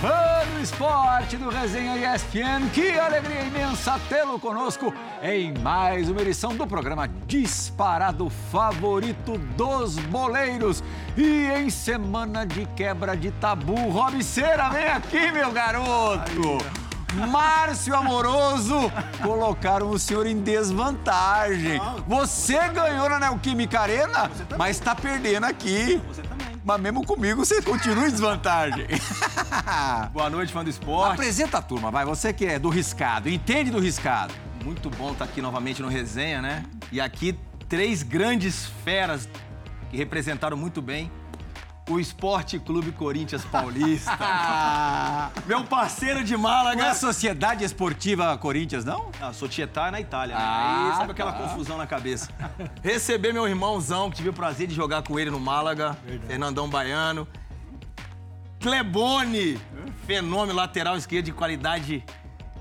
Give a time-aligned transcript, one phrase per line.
[0.00, 6.54] Fã do esporte do Resenha ESPN, que alegria imensa tê-lo conosco em mais uma edição
[6.54, 10.82] do programa Disparado Favorito dos Boleiros.
[11.16, 16.58] E em semana de quebra de tabu, Rob Cera, vem aqui, meu garoto!
[17.28, 18.90] Márcio Amoroso
[19.22, 21.80] colocaram o senhor em desvantagem.
[22.08, 26.02] Você ganhou na Neoquímica Arena, mas está perdendo aqui.
[26.64, 28.86] Mas mesmo comigo você continua em desvantagem.
[30.14, 31.12] Boa noite, fã do esporte.
[31.12, 32.06] Apresenta a turma, vai.
[32.06, 34.32] Você que é do riscado, entende do riscado.
[34.64, 36.64] Muito bom estar aqui novamente no Resenha, né?
[36.90, 39.28] E aqui, três grandes feras
[39.90, 41.12] que representaram muito bem
[41.88, 44.16] o Esporte Clube Corinthians Paulista.
[45.46, 46.76] Meu parceiro de Málaga.
[46.76, 49.10] Não é a Sociedade Esportiva Corinthians, não?
[49.20, 50.42] Ah, Società é na Itália, né?
[50.42, 51.42] Ah, Aí sabe aquela tá.
[51.42, 52.30] confusão na cabeça.
[52.82, 57.28] Receber meu irmãozão, que tive o prazer de jogar com ele no Málaga, Fernandão Baiano.
[58.60, 59.60] Clebone,
[60.06, 62.02] fenômeno lateral esquerdo de qualidade,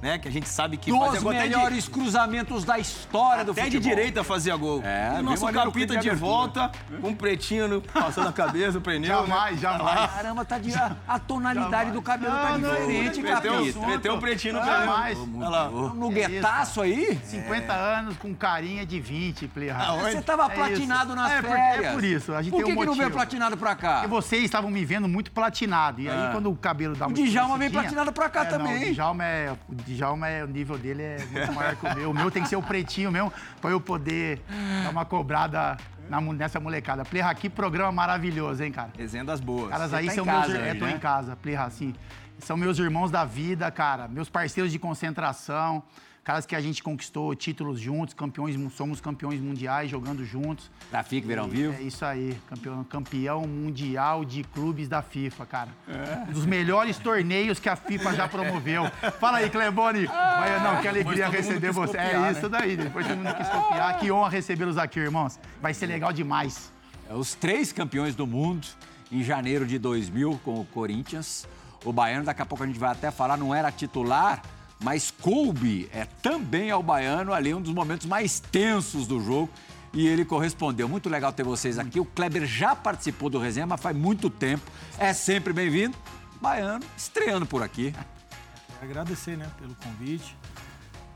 [0.03, 0.19] né?
[0.19, 3.51] Que a gente sabe que Dos fazia gol até de- melhores cruzamentos da história do
[3.53, 3.81] Até futebol.
[3.81, 4.81] de direita fazia gol.
[4.83, 6.69] É, e o nosso no capita de volta,
[7.01, 8.99] com um pretinho no- passando a cabeça, o pneu.
[8.99, 9.07] né?
[9.07, 10.11] Jamais, jamais.
[10.11, 10.73] Caramba, tá de...
[10.75, 13.79] a, a tonalidade do cabelo tá Não, não, diferente, Meteu, capita.
[13.87, 15.17] meteu um pretinho no Jamais.
[15.17, 15.39] pneu.
[15.39, 15.69] Olha lá.
[15.69, 17.17] Um nuguetaço aí?
[17.23, 19.95] 50 anos com carinha de 20, Plirra.
[20.01, 21.15] Você tava É platinado isso.
[21.15, 21.85] nas é, por- férias.
[21.85, 23.93] É por isso, a gente Por tem que, um que não veio platinado pra cá?
[23.95, 26.01] Porque vocês estavam me vendo muito platinado.
[26.01, 28.43] E aí, quando o cabelo dá O muito Djalma veio crescidinha- platinado pra cá É,
[28.51, 28.91] não, também.
[28.91, 29.53] o Djalma é.
[29.93, 30.43] O Djalma é.
[30.43, 32.11] O nível dele é muito maior que o meu.
[32.11, 33.31] O meu tem que ser o pretinho mesmo,
[33.61, 34.41] pra eu poder
[34.83, 35.77] dar uma cobrada
[36.09, 37.05] na nessa molecada.
[37.05, 38.91] Plirra, que programa maravilhoso, hein, cara?
[38.97, 39.69] Resenha das boas.
[39.69, 40.93] Caras Você aí tá são meus hoje, é, tô né?
[40.93, 41.93] em casa, Plirra, assim.
[42.39, 44.07] São meus irmãos da vida, cara.
[44.07, 45.83] Meus parceiros de concentração.
[46.23, 50.71] Caras que a gente conquistou títulos juntos, campeões, somos campeões mundiais jogando juntos.
[50.89, 51.73] Da FIC Verão Vivo.
[51.73, 55.69] É isso aí, campeão, campeão mundial de clubes da FIFA, cara.
[55.85, 56.29] É.
[56.29, 58.89] Um dos melhores torneios que a FIFA já promoveu.
[59.19, 60.05] Fala aí, Clebone.
[60.05, 61.97] Vai, não, que alegria receber você.
[61.97, 63.99] copiar, é isso daí, depois todo mundo quis copiar.
[63.99, 65.37] Que honra recebê-los aqui, irmãos.
[65.61, 66.71] Vai ser legal demais.
[67.09, 68.65] É, Os três campeões do mundo
[69.11, 71.45] em janeiro de 2000 com o Corinthians.
[71.83, 74.41] O Baiano, daqui a pouco a gente vai até falar, não era titular,
[74.81, 79.49] mas coube é também ao Baiano ali um dos momentos mais tensos do jogo.
[79.93, 80.89] E ele correspondeu.
[80.89, 81.99] Muito legal ter vocês aqui.
[81.99, 84.63] O Kleber já participou do resenha, mas faz muito tempo.
[84.97, 85.95] É sempre bem-vindo.
[86.41, 87.93] Baiano, estreando por aqui.
[88.81, 90.35] Agradecer, né, pelo convite.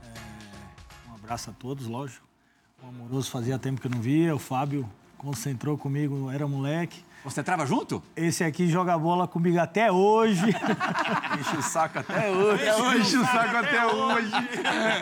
[0.04, 2.26] É, um abraço a todos, lógico.
[2.82, 4.36] O Amoroso fazia tempo que eu não via.
[4.36, 4.88] O Fábio
[5.18, 7.06] concentrou comigo, era moleque.
[7.24, 8.02] Você trava junto?
[8.16, 10.46] Esse aqui joga bola comigo até hoje.
[11.38, 12.64] Enche o saco até hoje.
[13.00, 14.32] Enche o saco até hoje.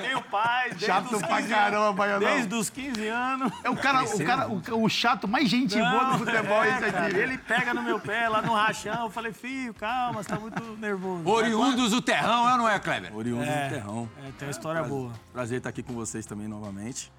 [0.02, 2.20] Tenho pai, desde Chato pra 15 caramba, Baianão.
[2.28, 3.52] Desde os 15 anos.
[3.64, 6.92] É o cara, o, cara o, o chato mais gente boa do futebol, é, esse
[6.92, 7.16] cara, aqui.
[7.18, 9.04] Ele pega no meu pé lá no rachão.
[9.04, 11.28] Eu falei, filho, calma, você tá muito nervoso.
[11.30, 13.16] Oriundos do terrão, é ou não é, Kleber?
[13.16, 14.10] Oriundo É, do Terrão.
[14.18, 15.14] é, tem uma história Prazer- boa.
[15.32, 17.12] Prazer estar aqui com vocês também novamente.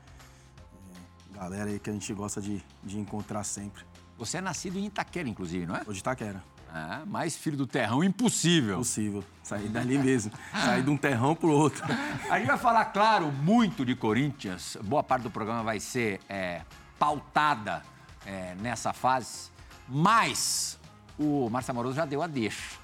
[1.36, 3.84] Galera aí que a gente gosta de, de encontrar sempre.
[4.16, 5.82] Você é nascido em Itaquera, inclusive, não é?
[5.86, 6.42] Hoje Taquera.
[6.72, 8.78] Ah, mais filho do terrão, impossível.
[8.78, 9.22] Possível.
[9.42, 10.32] Sair dali mesmo.
[10.52, 11.84] Sair de um terrão pro outro.
[12.30, 14.78] A gente vai falar, claro, muito de Corinthians.
[14.82, 16.62] Boa parte do programa vai ser é,
[16.98, 17.82] pautada
[18.24, 19.50] é, nessa fase.
[19.86, 20.78] Mas
[21.18, 22.78] o Márcio Amoroso já deu a deixa.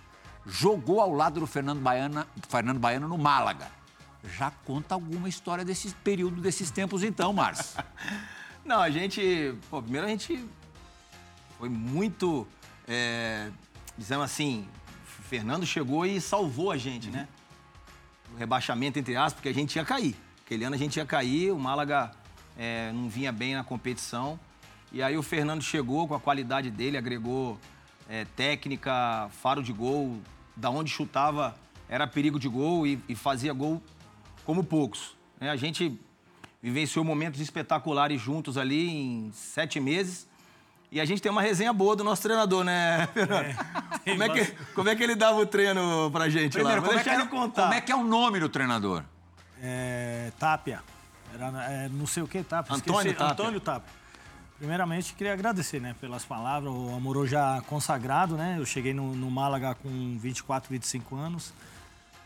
[0.45, 3.69] Jogou ao lado do Fernando Baiano, Fernando Baiano no Málaga.
[4.37, 7.83] Já conta alguma história desse período, desses tempos então, Márcio.
[8.65, 9.55] Não, a gente.
[9.69, 10.45] Pô, primeiro a gente
[11.59, 12.47] foi muito.
[12.87, 13.51] É,
[13.97, 14.67] dizendo assim,
[15.19, 17.29] o Fernando chegou e salvou a gente, né?
[18.35, 20.17] O rebaixamento, entre aspas, porque a gente ia cair.
[20.45, 22.11] Aquele ano a gente ia cair, o Málaga
[22.57, 24.39] é, não vinha bem na competição.
[24.91, 27.59] E aí o Fernando chegou com a qualidade dele, agregou
[28.09, 30.21] é, técnica, faro de gol,
[30.57, 31.57] da onde chutava
[31.89, 33.83] era perigo de gol e, e fazia gol
[34.45, 35.17] como poucos.
[35.39, 35.51] né?
[35.51, 35.99] A gente
[36.63, 40.29] vivenciou momentos espetaculares juntos ali em sete meses.
[40.91, 43.57] E a gente tem uma resenha boa do nosso treinador, né, Fernando?
[44.05, 46.75] como, é que, como é que ele dava o treino pra gente lá?
[46.75, 47.63] Vou como, é que deixar é, ele contar.
[47.63, 49.03] como é que é o nome do treinador?
[49.63, 50.83] É, Tápia.
[51.35, 52.77] Era é, não sei o que Tápia.
[52.77, 53.15] Antônio esqueci.
[53.17, 53.33] Tápia.
[53.33, 54.03] Antônio Tápia.
[54.59, 56.71] Primeiramente, queria agradecer né, pelas palavras.
[56.73, 58.57] O Amorô já consagrado, né?
[58.59, 61.55] Eu cheguei no, no Málaga com 24, 25 anos.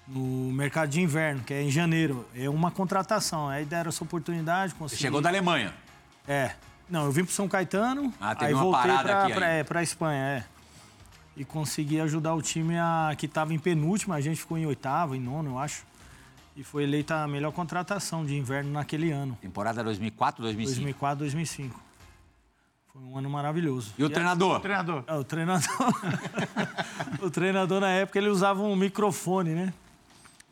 [0.08, 2.26] No mercado de inverno, que é em janeiro.
[2.34, 3.48] É uma contratação.
[3.48, 4.72] Aí deram essa oportunidade.
[4.72, 5.02] Você Consegui...
[5.02, 5.74] chegou da Alemanha.
[6.28, 6.52] É.
[6.88, 8.12] Não, eu vim pro São Caetano.
[8.20, 9.80] Ah, teve aí uma voltei parada pra, aqui pra, ainda.
[9.80, 10.44] é, Espanha, é.
[11.36, 14.14] E consegui ajudar o time a, que estava em penúltima.
[14.14, 15.84] A gente ficou em oitavo, em nono, eu acho.
[16.56, 19.36] E foi eleita a melhor contratação de inverno naquele ano.
[19.42, 20.74] Temporada 2004, 2005.
[20.76, 21.80] 2004, 2005.
[22.92, 23.92] Foi um ano maravilhoso.
[23.98, 24.60] E o treinador?
[24.60, 25.04] Treinador.
[25.06, 25.68] É, o treinador.
[27.20, 29.74] o treinador na época ele usava um microfone, né?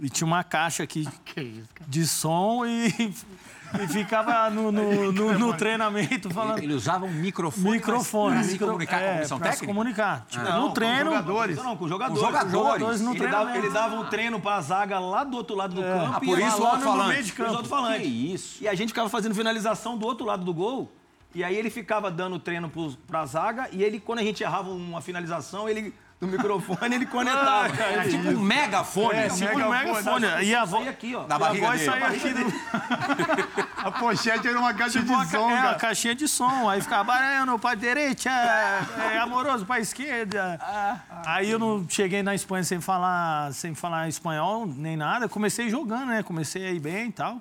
[0.01, 1.07] E tinha uma caixa aqui
[1.87, 2.89] de som e,
[3.81, 6.59] e ficava no, no, no- no treinamento falando.
[6.59, 7.71] Ele usava um microfone.
[7.77, 9.73] Microfone, Para se micro- comunicar com a é, comissão pra se técnica?
[9.73, 10.27] comunicar.
[10.29, 11.05] Tipo, Não, no com treino.
[11.05, 11.57] jogadores.
[11.57, 12.21] Não, com jogadores.
[12.21, 12.53] Com jogadores.
[12.53, 15.83] jogadores no ele, dava, ele dava um treino pra zaga lá do outro lado do
[15.83, 16.13] campo.
[16.17, 17.63] Ah, e por isso lá no- meio de campo.
[17.97, 18.63] Que isso.
[18.65, 20.91] E a gente ficava fazendo finalização do outro lado do gol.
[21.33, 23.69] E aí ele ficava dando treino pros, pra zaga.
[23.73, 27.69] E ele, quando a gente errava uma finalização, ele, no microfone, ele conectava.
[27.77, 29.19] Era tipo um megafone.
[29.19, 30.27] É, tipo um megafone.
[30.43, 31.27] E a voz Saía aqui, ó.
[31.27, 31.91] Na a barriga voz dele.
[31.91, 33.65] saía aqui do.
[33.85, 35.75] A pochete era uma caixa Tipo, de ca- som, é, a cara.
[35.75, 36.69] caixinha de som.
[36.71, 40.59] Aí ficava baiano pra direita, é, amoroso pra esquerda.
[41.27, 45.29] Aí eu não cheguei na Espanha sem falar, sem falar espanhol nem nada.
[45.29, 46.23] Comecei jogando, né?
[46.23, 47.41] Comecei a ir bem e tal.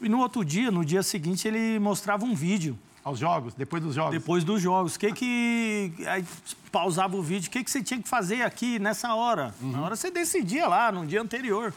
[0.00, 2.78] E no outro dia, no dia seguinte, ele mostrava um vídeo.
[3.04, 4.12] Aos jogos, depois dos jogos.
[4.12, 4.96] Depois dos jogos.
[4.96, 5.92] Que que.
[6.06, 6.24] Aí
[6.70, 7.48] pausava o vídeo.
[7.48, 9.52] O que que você tinha que fazer aqui nessa hora?
[9.60, 11.74] Na hora você decidia lá, no dia anterior.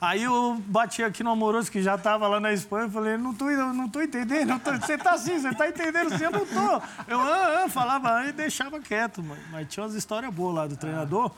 [0.00, 2.88] Aí eu bati aqui no amoroso que já estava lá na Espanha.
[2.88, 4.56] Falei, não tô, eu não tô entendendo.
[4.60, 6.82] tô- Você tá assim, você tá entendendo sim, eu não tô.
[7.08, 9.20] Eu ah, ah, falava e deixava quieto.
[9.22, 11.32] Mas, mas tinha umas histórias boas lá do treinador.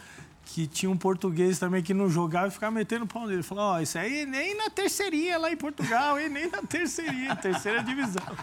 [0.47, 3.43] Que tinha um português também que não jogava e ficava metendo pau nele.
[3.43, 6.29] Falou, ó, isso aí nem na terceirinha lá em Portugal, hein?
[6.29, 8.23] Nem na terceirinha, terceira divisão.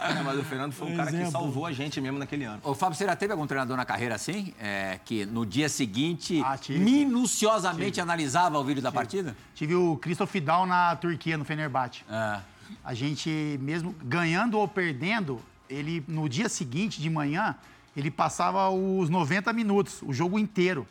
[0.00, 1.32] É, mas o Fernando foi um cara que Exemplo.
[1.32, 2.60] salvou a gente mesmo naquele ano.
[2.62, 4.54] Ô, Fábio, você já teve algum treinador na carreira assim?
[4.58, 6.78] É, que no dia seguinte, Ah, tive.
[6.78, 9.36] minuciosamente analisava o vídeo da partida?
[9.54, 12.04] Tive o Christoph Down na Turquia, no Fenerbahçe.
[12.08, 12.40] É.
[12.84, 17.56] A gente, mesmo ganhando ou perdendo, ele no dia seguinte, de manhã,
[17.96, 20.86] ele passava os 90 minutos, o jogo inteiro.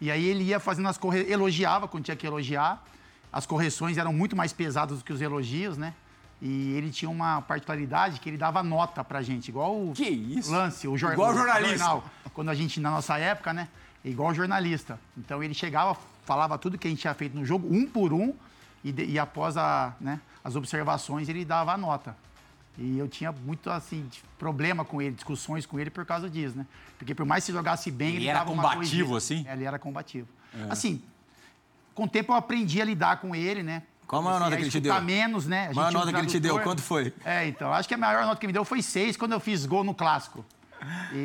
[0.00, 2.82] E aí ele ia fazendo as correções, elogiava quando tinha que elogiar.
[3.32, 5.94] As correções eram muito mais pesadas do que os elogios, né?
[6.40, 10.50] E ele tinha uma particularidade que ele dava nota pra gente, igual o Que isso?
[10.52, 11.78] lance, o, jor Igual o jornalista.
[11.78, 12.04] jornal.
[12.34, 13.68] Quando a gente, na nossa época, né?
[14.04, 15.00] Igual jornalista.
[15.16, 18.34] Então ele chegava, falava tudo que a gente tinha feito no jogo, um por um,
[18.84, 22.14] e, de- e após a, né, as observações ele dava a nota.
[22.78, 24.06] E eu tinha muito, assim,
[24.38, 26.66] problema com ele, discussões com ele por causa disso, né?
[26.98, 29.16] Porque por mais que você jogasse bem, Ele ele, era dava uma combativo, corrigida.
[29.16, 29.46] assim?
[29.48, 30.28] É, ele era combativo.
[30.70, 31.02] Assim,
[31.94, 33.82] com o tempo eu aprendi a lidar com ele, né?
[34.06, 35.02] Qual a maior Comecei nota que ele te deu?
[35.02, 35.62] menos, né?
[35.62, 37.12] A gente Maior tinha um nota que ele te deu, quanto foi?
[37.24, 39.66] É, então, acho que a maior nota que me deu foi seis quando eu fiz
[39.66, 40.44] gol no clássico.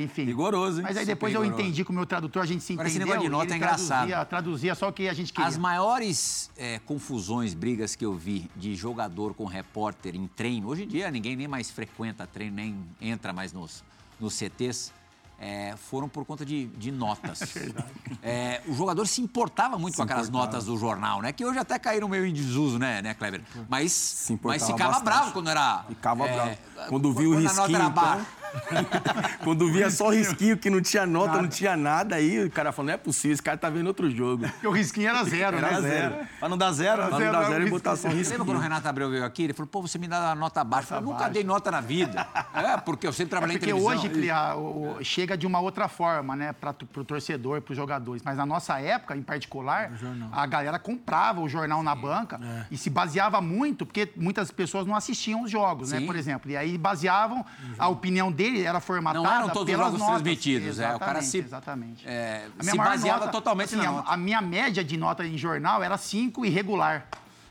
[0.03, 0.23] Enfim.
[0.23, 0.83] Rigoroso, hein?
[0.83, 1.63] Mas aí Super depois eu rigoroso.
[1.63, 3.15] entendi com o meu tradutor, a gente se Agora, esse entendeu.
[3.15, 4.07] negócio de nota é engraçado.
[4.07, 5.47] Traduzia, traduzia só o que a gente queria.
[5.47, 10.83] As maiores é, confusões, brigas que eu vi de jogador com repórter em treino, hoje
[10.83, 13.83] em dia ninguém nem mais frequenta treino, nem entra mais nos,
[14.19, 14.93] nos CTs,
[15.41, 17.41] é, foram por conta de, de notas.
[18.23, 21.31] É, o jogador se importava muito com aquelas notas do jornal, né?
[21.31, 23.41] Que hoje até caíram meio em desuso, né, né Kleber?
[23.67, 25.05] Mas, importava mas ficava bastante.
[25.05, 25.85] bravo quando era.
[25.87, 26.89] Ficava é, bravo.
[26.89, 28.25] Quando viu o quando a nota risquinho, era então, baixa.
[29.43, 32.87] Quando via só risquinho que não tinha nota, não tinha nada, aí o cara falou,
[32.87, 34.47] não é possível, esse cara tá vendo outro jogo.
[34.47, 35.89] Porque o risquinho era zero, Era né?
[35.89, 36.15] zero.
[36.39, 37.25] Pra não dar zero, Pra né?
[37.25, 37.71] não dar zero, e risquinho.
[37.71, 38.59] botar só um Lembra quando o risquinho.
[38.61, 39.43] Renato Abreu veio aqui?
[39.43, 40.95] Ele falou, pô, você me dá a nota baixa.
[40.95, 42.27] Eu falei, nunca dei nota na vida.
[42.53, 43.97] É, porque eu sempre trabalhei Porque em televisão.
[44.03, 47.77] hoje, Clia, o- o- chega de uma outra forma, né, para o torcedor, para os
[47.77, 48.21] jogadores.
[48.23, 49.91] Mas na nossa época, em particular,
[50.31, 52.65] a galera comprava o jornal na banca É.
[52.69, 56.05] e se baseava muito, porque muitas pessoas não assistiam os jogos, né, Sim.
[56.05, 56.51] por exemplo.
[56.51, 57.43] E aí baseavam,
[57.79, 60.15] a opinião dele era formatada Não eram todos os jogos notas.
[60.21, 62.07] transmitidos, é, o cara Exatamente, se- Exatamente.
[62.07, 64.11] é, A minha se baseava totalmente assim, na a- nota.
[64.11, 67.05] A minha média de nota em jornal era 5 irregular.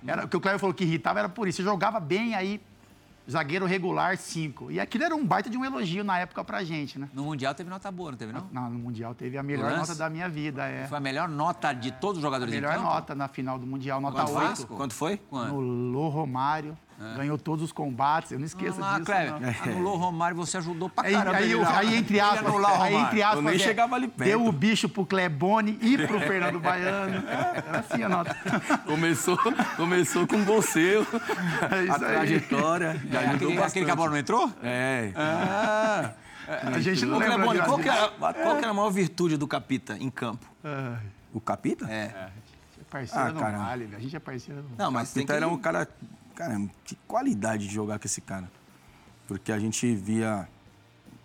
[0.06, 1.58] Era, o que o Cléber falou que irritava era por isso.
[1.58, 2.60] Você jogava bem, aí
[3.30, 4.70] zagueiro regular 5.
[4.70, 7.08] E aquilo era um baita de um elogio na época pra gente, né?
[7.12, 8.48] No Mundial teve nota boa, não teve, não?
[8.50, 10.66] Não, no Mundial teve a melhor nota da minha vida.
[10.66, 10.86] É.
[10.88, 12.86] Foi a melhor nota de todos os jogadores Melhor em campo?
[12.88, 14.46] nota na final do Mundial, nota Quanto foi?
[14.48, 14.66] 8.
[14.66, 15.16] Quanto foi?
[15.18, 15.52] Quanto?
[15.52, 16.76] No Lô Romário.
[17.16, 18.30] Ganhou todos os combates.
[18.30, 19.06] Eu não esqueço Ah, disso.
[19.06, 19.72] Kleber, não.
[19.72, 21.36] anulou o Romário, você ajudou pra Aí, caramba.
[21.38, 21.78] aí, lá.
[21.78, 22.98] aí, entre aspas, aí, Romário.
[22.98, 24.28] entre aspas, Eu nem é, chegava ali perto.
[24.28, 27.22] Deu o bicho pro Clebone e pro Fernando Baiano.
[27.66, 28.36] Era assim a nota.
[28.84, 29.38] Começou,
[29.76, 30.96] começou com você,
[31.70, 31.98] É isso a aí.
[32.14, 33.00] trajetória.
[33.10, 34.52] É, aquele, aquele que a bola não entrou?
[34.62, 35.10] É.
[35.16, 36.12] Ah,
[36.74, 39.46] A gente não lembra Clebone, qual, que era, qual que era a maior virtude do
[39.48, 40.44] Capita em campo?
[41.32, 41.86] O Capita?
[41.90, 42.28] É.
[42.90, 45.44] Parceiro Ah, não vale, a gente é parceiro não Não, mas tem Capita que...
[45.44, 45.88] era um cara.
[46.40, 48.50] Cara, que qualidade de jogar com esse cara.
[49.28, 50.48] Porque a gente via,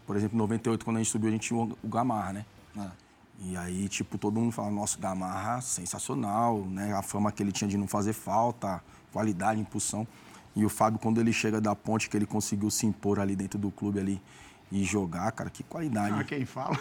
[0.05, 2.45] por exemplo, em 98, quando a gente subiu, a gente tinha o o Gamarra, né?
[2.77, 2.91] Ah.
[3.39, 6.93] E aí, tipo, todo mundo fala, nossa, Gamarra, sensacional, né?
[6.93, 10.05] A fama que ele tinha de não fazer falta, qualidade, impulsão.
[10.53, 13.57] E o Fábio, quando ele chega da ponte, que ele conseguiu se impor ali dentro
[13.57, 14.22] do clube ali
[14.69, 16.13] e jogar, cara, que qualidade.
[16.13, 16.77] Olha quem fala.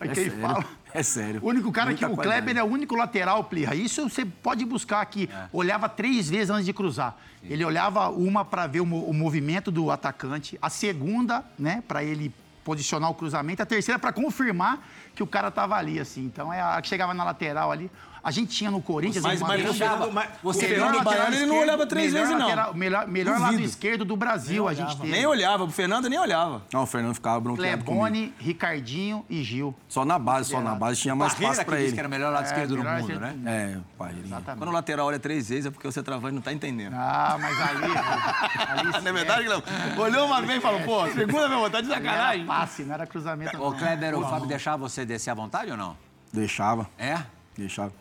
[0.00, 0.64] Olha é quem sério, fala.
[0.92, 1.40] É sério.
[1.42, 2.12] O único cara Muita que.
[2.12, 2.42] O qualidade.
[2.42, 3.74] Kleber é o único lateral, Plirra.
[3.74, 5.28] Isso você pode buscar aqui.
[5.52, 7.16] Olhava três vezes antes de cruzar.
[7.42, 12.32] Ele olhava uma para ver o, o movimento do atacante, a segunda, né, para ele
[12.64, 14.82] posicionar o cruzamento, a terceira para confirmar
[15.14, 16.24] que o cara tava ali, assim.
[16.24, 17.90] Então é a que chegava na lateral ali.
[18.24, 21.36] A gente tinha no Corinthians Mas- mas grande- deixava- mas- Você o melhor Fernando Baiano,
[21.36, 22.46] ele não olhava três melhor vezes, não.
[22.48, 25.10] lateral- Melhor, melhor lado esquerdo do Brasil a gente teve.
[25.12, 26.62] Nem olhava, o Fernando nem olhava.
[26.72, 27.84] Não, o Fernando ficava bronqueado.
[27.84, 29.74] Clebone, Ricardinho e Gil.
[29.88, 31.92] Só na base, só na base tinha mais espaço pra disse ele.
[31.92, 33.36] que era o melhor lado esquerdo do mundo, né?
[33.44, 34.26] É, Barreirinha.
[34.26, 34.58] Exatamente.
[34.58, 36.94] Quando o lateral olha três vezes é porque o centroavante não tá entendendo.
[36.96, 37.84] Ah, mas ali.
[37.84, 39.62] ali Não é verdade, Guilherme?
[39.98, 42.46] Olhou uma vez e falou, pô, segunda meu vontade de Era sacanagem.
[42.46, 43.62] passe, não era cruzamento.
[43.62, 43.72] Ô.
[43.74, 45.94] Kleber, o Fábio deixava você descer à vontade ou não?
[46.32, 47.18] Deixava, É?
[47.56, 47.92] deixava.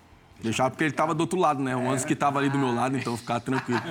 [0.43, 1.73] Deixava porque ele tava do outro lado, né?
[1.73, 3.81] O Antes que tava ali do meu lado, então eu ficava tranquilo.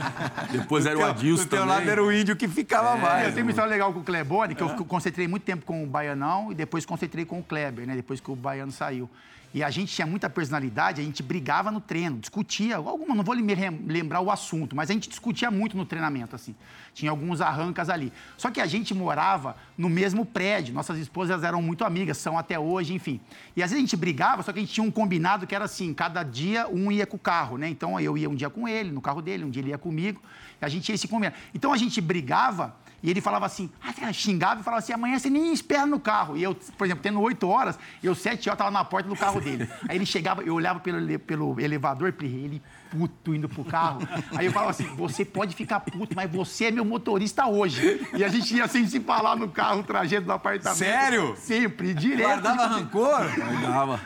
[0.51, 1.75] Depois era o Adilson Do teu também.
[1.77, 3.33] lado era o índio que ficava Eu mais.
[3.33, 6.53] tenho uma história legal com o Clebone, que eu concentrei muito tempo com o Baianão
[6.53, 7.97] e depois concentrei com o Kleber, né?
[7.97, 9.09] Depois que o Baiano saiu.
[9.55, 13.35] E a gente tinha muita personalidade, a gente brigava no treino, discutia, alguma, não vou
[13.35, 16.55] lembrar o assunto, mas a gente discutia muito no treinamento, assim.
[16.95, 18.13] Tinha alguns arrancas ali.
[18.37, 22.59] Só que a gente morava no mesmo prédio, nossas esposas eram muito amigas, são até
[22.59, 23.21] hoje, enfim.
[23.57, 25.65] E às vezes a gente brigava, só que a gente tinha um combinado que era
[25.65, 27.69] assim, cada dia um ia com o carro, né?
[27.69, 30.21] Então eu ia um dia com ele, no carro dele, um dia ele ia comigo,
[30.61, 31.37] a gente tinha esse combinado.
[31.55, 35.29] Então a gente brigava e ele falava assim, ah, xingava e falava assim, amanhã você
[35.29, 36.37] nem espera no carro.
[36.37, 39.41] E eu, por exemplo, tendo oito horas, eu sete horas tava na porta do carro
[39.41, 39.69] dele.
[39.89, 44.07] Aí ele chegava, eu olhava pelo, pelo elevador, ele puto indo pro carro.
[44.37, 48.07] Aí eu falava assim, você pode ficar puto, mas você é meu motorista hoje.
[48.15, 50.79] E a gente ia sem se falar no carro, o trajeto do apartamento.
[50.79, 51.35] Sério?
[51.39, 52.27] Sempre, direto.
[52.43, 53.21] Guardava rancor?
[53.35, 54.01] Guardava.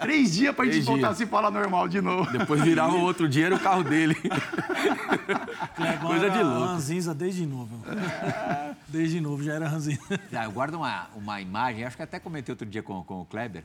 [0.00, 2.30] Três dias pra gente Três voltar a se falar normal de novo.
[2.30, 4.14] Depois virava o outro dia, era o carro dele.
[5.74, 6.64] Clebão Coisa era de louco.
[6.66, 7.80] ranzinza desde novo.
[8.88, 10.00] Desde novo já era ranzinza.
[10.32, 13.24] Ah, eu guardo uma, uma imagem, acho que até comentei outro dia com, com o
[13.24, 13.62] Kleber.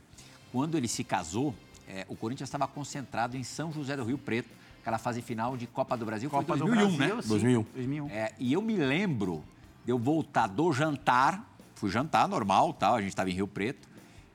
[0.52, 1.52] Quando ele se casou,
[1.88, 4.48] é, o Corinthians estava concentrado em São José do Rio Preto,
[4.80, 7.22] aquela fase final de Copa do Brasil, Copa foi do 2001, Brasil, né?
[7.22, 7.28] sim.
[7.28, 7.62] 2001.
[7.74, 8.10] 2001.
[8.10, 9.42] É, e eu me lembro
[9.84, 13.88] de eu voltar do jantar, fui jantar normal, tal, a gente estava em Rio Preto,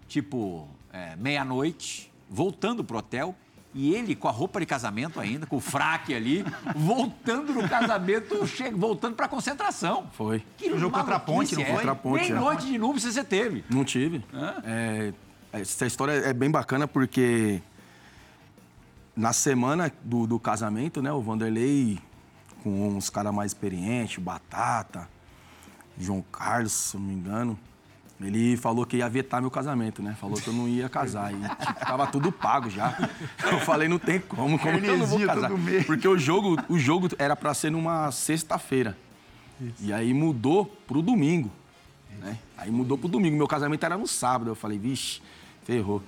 [0.08, 3.36] tipo é, meia-noite, voltando pro hotel,
[3.74, 6.43] e ele com a roupa de casamento ainda, com o fraque ali,
[6.75, 8.36] voltando no casamento,
[8.75, 10.08] voltando pra concentração.
[10.12, 10.43] Foi.
[10.58, 11.65] Que O jogo contra a Ponte, não é?
[11.65, 11.75] foi?
[11.75, 12.36] Contra a Ponte, Nem é.
[12.36, 13.63] noite de núpcias você teve.
[13.70, 14.24] Não tive.
[14.65, 15.13] É,
[15.53, 17.62] essa história é bem bacana porque
[19.15, 22.00] na semana do, do casamento, né, o Vanderlei
[22.63, 25.10] com uns caras mais experientes, Batata,
[25.98, 27.60] João Carlos, se não me engano,
[28.20, 30.15] ele falou que ia vetar meu casamento, né?
[30.20, 31.34] Falou que eu não ia casar.
[31.34, 32.96] E tipo, tava tudo pago já.
[33.51, 35.50] Eu falei, não tem como, como que eu não vou casar?
[35.88, 38.96] Porque o jogo, o jogo era pra ser numa sexta-feira.
[39.79, 41.51] E aí mudou pro domingo.
[42.20, 42.38] Né?
[42.55, 43.36] Aí mudou pro domingo.
[43.36, 44.51] Meu casamento era no sábado.
[44.51, 45.22] Eu falei, vixe,
[45.63, 46.01] ferrou.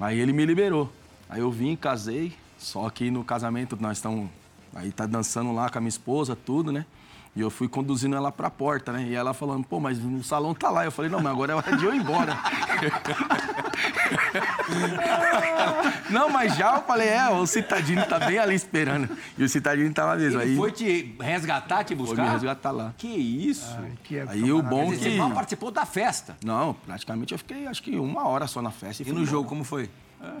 [0.00, 0.90] Aí ele me liberou.
[1.28, 2.34] Aí eu vim, casei.
[2.58, 4.28] Só que no casamento nós estamos.
[4.74, 6.86] Aí tá dançando lá com a minha esposa, tudo, né?
[7.34, 9.06] E eu fui conduzindo ela pra porta, né?
[9.08, 10.84] E ela falando, pô, mas o salão tá lá.
[10.84, 12.38] Eu falei, não, mas agora é hora de eu ir embora.
[16.10, 19.08] não, mas já eu falei, é, o Citadino tá bem ali esperando.
[19.36, 20.40] E o Citadino tava mesmo.
[20.40, 22.22] Ele aí foi te resgatar, te foi buscar?
[22.24, 22.94] me resgatar lá.
[22.96, 23.76] Que isso?
[24.04, 24.96] Que época Aí o bom que.
[24.96, 26.36] Você mal participou da festa.
[26.44, 29.02] Não, praticamente eu fiquei acho que uma hora só na festa.
[29.02, 29.88] E fui no jogo, como foi?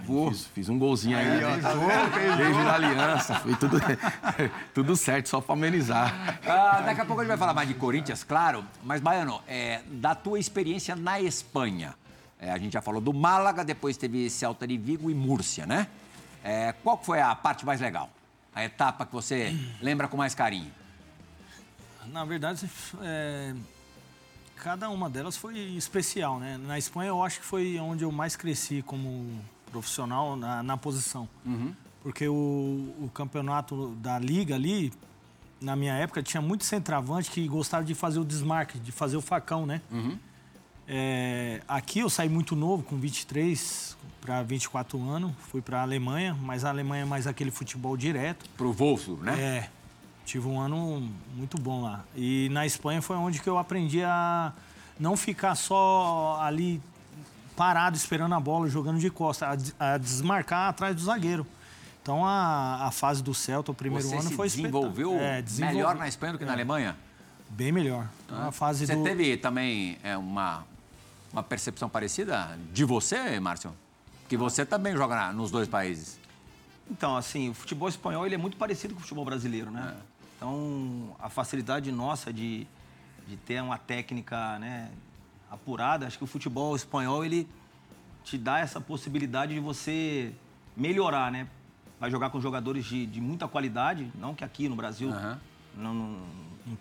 [0.06, 1.26] Fiz, fiz um golzinho aí.
[2.36, 3.34] Beijo na aliança.
[3.34, 3.78] Foi tudo,
[4.72, 6.38] tudo certo, só pra amenizar.
[6.46, 8.64] Ah, daqui a pouco a gente vai falar mais de Corinthians, claro.
[8.84, 11.94] Mas, Baiano, é, da tua experiência na Espanha,
[12.42, 15.86] é, a gente já falou do Málaga, depois teve Celta de Vigo e Múrcia, né?
[16.42, 18.10] É, qual foi a parte mais legal?
[18.52, 20.70] A etapa que você lembra com mais carinho?
[22.08, 22.68] Na verdade,
[23.00, 23.54] é,
[24.56, 26.58] cada uma delas foi especial, né?
[26.58, 31.28] Na Espanha, eu acho que foi onde eu mais cresci como profissional na, na posição.
[32.02, 34.92] Porque o, o campeonato da liga ali,
[35.60, 39.20] na minha época, tinha muito centroavante que gostava de fazer o desmarque, de fazer o
[39.20, 39.80] facão, né?
[40.94, 45.32] É, aqui eu saí muito novo, com 23 para 24 anos.
[45.50, 48.44] Fui para a Alemanha, mas a Alemanha é mais aquele futebol direto.
[48.58, 49.40] Pro Wolfsburg, né?
[49.40, 49.70] É,
[50.26, 52.04] tive um ano muito bom lá.
[52.14, 54.52] E na Espanha foi onde que eu aprendi a
[55.00, 56.78] não ficar só ali
[57.56, 61.46] parado esperando a bola, jogando de costa, a, a desmarcar atrás do zagueiro.
[62.02, 65.14] Então a, a fase do Celta, o primeiro Você ano se foi desenvolveu.
[65.18, 66.96] É, desenvolve- melhor na Espanha do que na Alemanha?
[67.48, 68.08] Bem melhor.
[68.26, 69.02] Então, a fase Você do...
[69.04, 70.64] teve também é, uma,
[71.32, 73.72] uma percepção parecida de você, Márcio?
[74.28, 76.18] Que você também joga na- nos dois países.
[76.90, 79.94] Então, assim, o futebol espanhol ele é muito parecido com o futebol brasileiro, né?
[80.36, 82.66] Então, a facilidade nossa de,
[83.26, 84.90] de ter uma técnica né,
[85.50, 87.48] apurada, acho que o futebol espanhol ele
[88.24, 90.32] te dá essa possibilidade de você
[90.76, 91.46] melhorar, né?
[91.98, 95.40] Vai jogar com jogadores de, de muita qualidade, não que aqui no Brasil Aham.
[95.76, 96.18] não, não,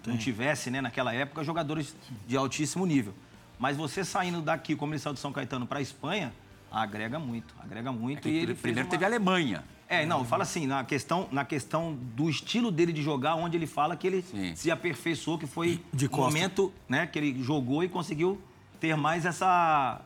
[0.08, 1.96] não tivesse, né, naquela época, jogadores
[2.28, 3.14] de altíssimo nível.
[3.62, 6.34] Mas você saindo daqui, como ele saiu de São Caetano para Espanha,
[6.72, 8.28] agrega muito, agrega muito.
[8.28, 9.16] É e ele primeiro fez teve a uma...
[9.16, 9.64] Alemanha.
[9.88, 13.68] É, não, fala assim, na questão, na questão do estilo dele de jogar, onde ele
[13.68, 14.56] fala que ele Sim.
[14.56, 16.26] se aperfeiçoou, que foi De o costa.
[16.26, 18.42] momento né, que ele jogou e conseguiu
[18.80, 20.02] ter mais essa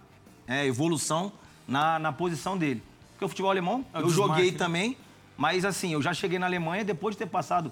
[0.46, 1.32] é, evolução
[1.66, 2.84] na, na posição dele.
[3.14, 4.58] Porque o futebol alemão, É o eu joguei né?
[4.58, 4.98] também,
[5.38, 7.72] mas assim, eu já cheguei na Alemanha depois de ter passado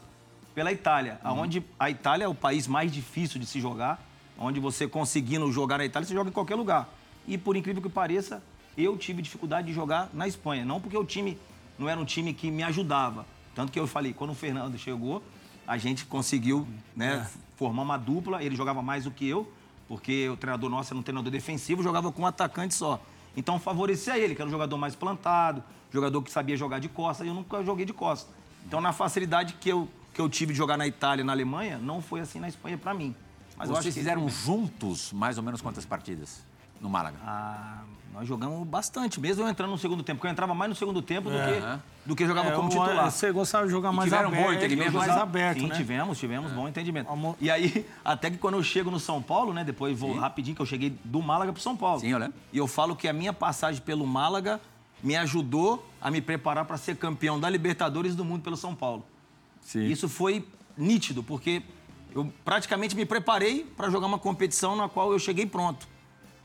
[0.55, 1.31] pela Itália, Uhum.
[1.31, 4.01] aonde a Itália é o país mais difícil de se jogar,
[4.43, 6.89] onde você conseguindo jogar na Itália, você joga em qualquer lugar.
[7.27, 8.43] E por incrível que pareça,
[8.77, 10.65] eu tive dificuldade de jogar na Espanha.
[10.65, 11.37] Não porque o time
[11.77, 13.25] não era um time que me ajudava.
[13.55, 15.23] Tanto que eu falei, quando o Fernando chegou,
[15.67, 18.43] a gente conseguiu né, formar uma dupla.
[18.43, 19.51] Ele jogava mais do que eu,
[19.87, 23.01] porque o treinador nosso era um treinador defensivo, jogava com um atacante só.
[23.35, 27.23] Então favorecia ele, que era um jogador mais plantado, jogador que sabia jogar de costa,
[27.23, 28.29] e eu nunca joguei de costa.
[28.65, 31.77] Então, na facilidade que eu, que eu tive de jogar na Itália e na Alemanha,
[31.77, 33.15] não foi assim na Espanha pra mim.
[33.57, 36.45] Mas eu acho Vocês que fizeram juntos mais ou menos quantas partidas
[36.81, 37.17] no Málaga?
[37.23, 37.81] ah,
[38.13, 41.01] nós jogamos bastante, mesmo eu entrando no segundo tempo, porque eu entrava mais no segundo
[41.01, 41.79] tempo do, que,
[42.09, 43.09] do que jogava É, como o- titular.
[43.09, 45.21] Você gostava de jogar mais tiveram um bom aberto, entendimento, mais né?
[45.21, 45.75] aberto, Sim, né?
[45.75, 47.09] tivemos, tivemos bom entendimento.
[47.11, 50.55] Amor- E aí, até que quando eu chego no São Paulo, né, depois vou rapidinho,
[50.55, 52.01] que eu cheguei do Málaga pro São Paulo.
[52.01, 52.35] Sim, eu lembro.
[52.51, 54.61] E eu falo que a minha passagem pelo Málaga
[55.01, 58.75] me ajudou a me preparar para ser campeão da Libertadores e do mundo pelo São
[58.75, 59.03] Paulo.
[59.61, 59.85] Sim.
[59.87, 60.45] Isso foi
[60.77, 61.63] nítido, porque
[62.13, 65.87] eu praticamente me preparei para jogar uma competição na qual eu cheguei pronto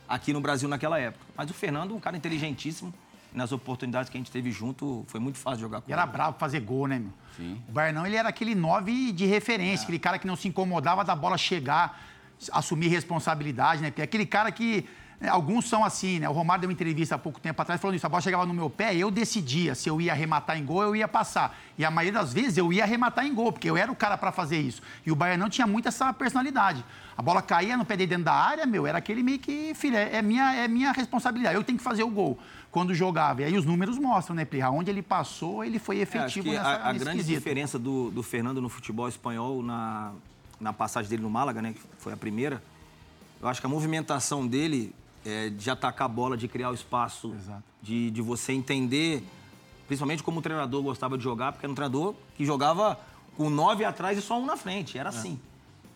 [0.09, 1.25] aqui no Brasil naquela época.
[1.37, 2.93] Mas o Fernando, um cara inteligentíssimo,
[3.33, 6.13] nas oportunidades que a gente teve junto, foi muito fácil jogar com E era ele.
[6.13, 7.13] bravo fazer gol, né, meu?
[7.37, 7.61] Sim.
[7.69, 11.15] O Baianão, ele era aquele nove de referência, aquele cara que não se incomodava da
[11.15, 12.01] bola chegar,
[12.51, 13.91] assumir responsabilidade, né?
[13.91, 14.87] Porque aquele cara que.
[15.21, 16.29] Né, alguns são assim, né?
[16.29, 18.07] O Romário deu uma entrevista há pouco tempo atrás falando isso.
[18.07, 20.95] A bola chegava no meu pé, eu decidia se eu ia arrematar em gol, eu
[20.97, 21.59] ia passar.
[21.77, 24.17] E a maioria das vezes eu ia arrematar em gol, porque eu era o cara
[24.17, 24.81] pra fazer isso.
[25.05, 26.85] E o Baianão tinha muito essa personalidade.
[27.17, 29.97] A bola caía no pé dele dentro da área, meu, era aquele meio que, filho,
[29.97, 31.57] é, é minha, é minha responsabilidade.
[31.57, 32.39] Eu tenho que fazer o gol
[32.71, 33.43] quando jogava.
[33.43, 34.63] E aí os números mostram, né, Pri?
[34.63, 37.35] Aonde ele passou, ele foi É, efetivo que nessa, a, a grande quesito.
[37.39, 40.13] diferença do, do Fernando no futebol espanhol, na,
[40.61, 42.63] na passagem dele no Málaga, né, que foi a primeira,
[43.41, 47.35] eu acho que a movimentação dele é, de atacar a bola, de criar o espaço,
[47.35, 47.63] Exato.
[47.83, 49.23] de, de você entender,
[49.87, 52.99] principalmente como o treinador gostava de jogar, porque era um treinador que jogava
[53.37, 55.39] com nove atrás e só um na frente, era assim.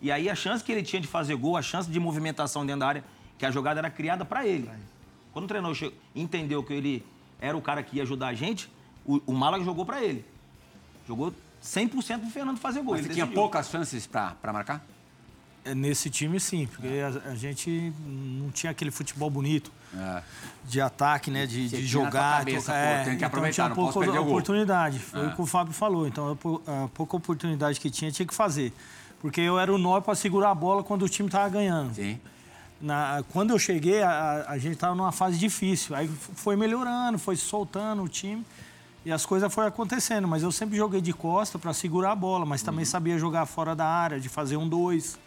[0.01, 2.81] E aí a chance que ele tinha de fazer gol, a chance de movimentação dentro
[2.81, 3.03] da área,
[3.37, 4.69] que a jogada era criada para ele.
[5.31, 7.05] Quando o treinador che- entendeu que ele
[7.39, 8.69] era o cara que ia ajudar a gente,
[9.05, 10.23] o, o Málaga jogou para ele.
[11.07, 11.33] Jogou
[11.63, 12.91] 100% pro Fernando fazer gol.
[12.95, 13.41] Mas ele tinha decidiu.
[13.41, 14.85] poucas chances pra marcar?
[15.65, 20.21] É, Nesse time, sim, porque a, a gente não tinha aquele futebol bonito É.
[20.65, 21.45] de ataque, né?
[21.45, 22.39] De, de tinha jogar.
[22.39, 24.31] cabeça, então, pô, é, tem que então aproveitar, tinha não posso pouca perder o gol.
[24.33, 24.99] oportunidade.
[24.99, 25.27] Foi É.
[25.27, 26.05] o que o Fábio falou.
[26.07, 28.73] Então, a pou- a pouca oportunidade que tinha, tinha que fazer.
[29.21, 31.93] Porque eu era o nó para segurar a bola quando o time estava ganhando.
[31.95, 32.19] Sim.
[32.81, 35.95] Na- quando eu cheguei, a, a- gente estava numa fase difícil.
[35.95, 38.45] Aí foi melhorando, foi soltando o time
[39.05, 40.27] e as coisas foram acontecendo.
[40.27, 42.65] Mas eu sempre joguei de costa para segurar a bola, mas Uhum.
[42.65, 45.17] também sabia jogar fora da área, de fazer um dois,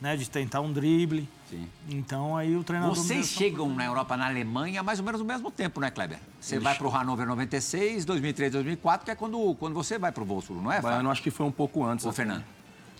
[0.00, 1.28] né, de tentar um drible.
[1.50, 1.68] Sim.
[1.88, 2.94] Então aí o treinador.
[2.94, 6.18] Vocês chegam na Europa, na Alemanha, mais ou menos no mesmo tempo, né, Kleber?
[6.40, 10.62] Você vai pro Hannover 96, 2003, 2004, que é quando, quando você vai pro Wolfsburg,
[10.62, 11.10] não é, Baiano, Fábio?
[11.10, 12.04] acho que foi um pouco antes.
[12.04, 12.12] Ô.
[12.12, 12.44] Fernando.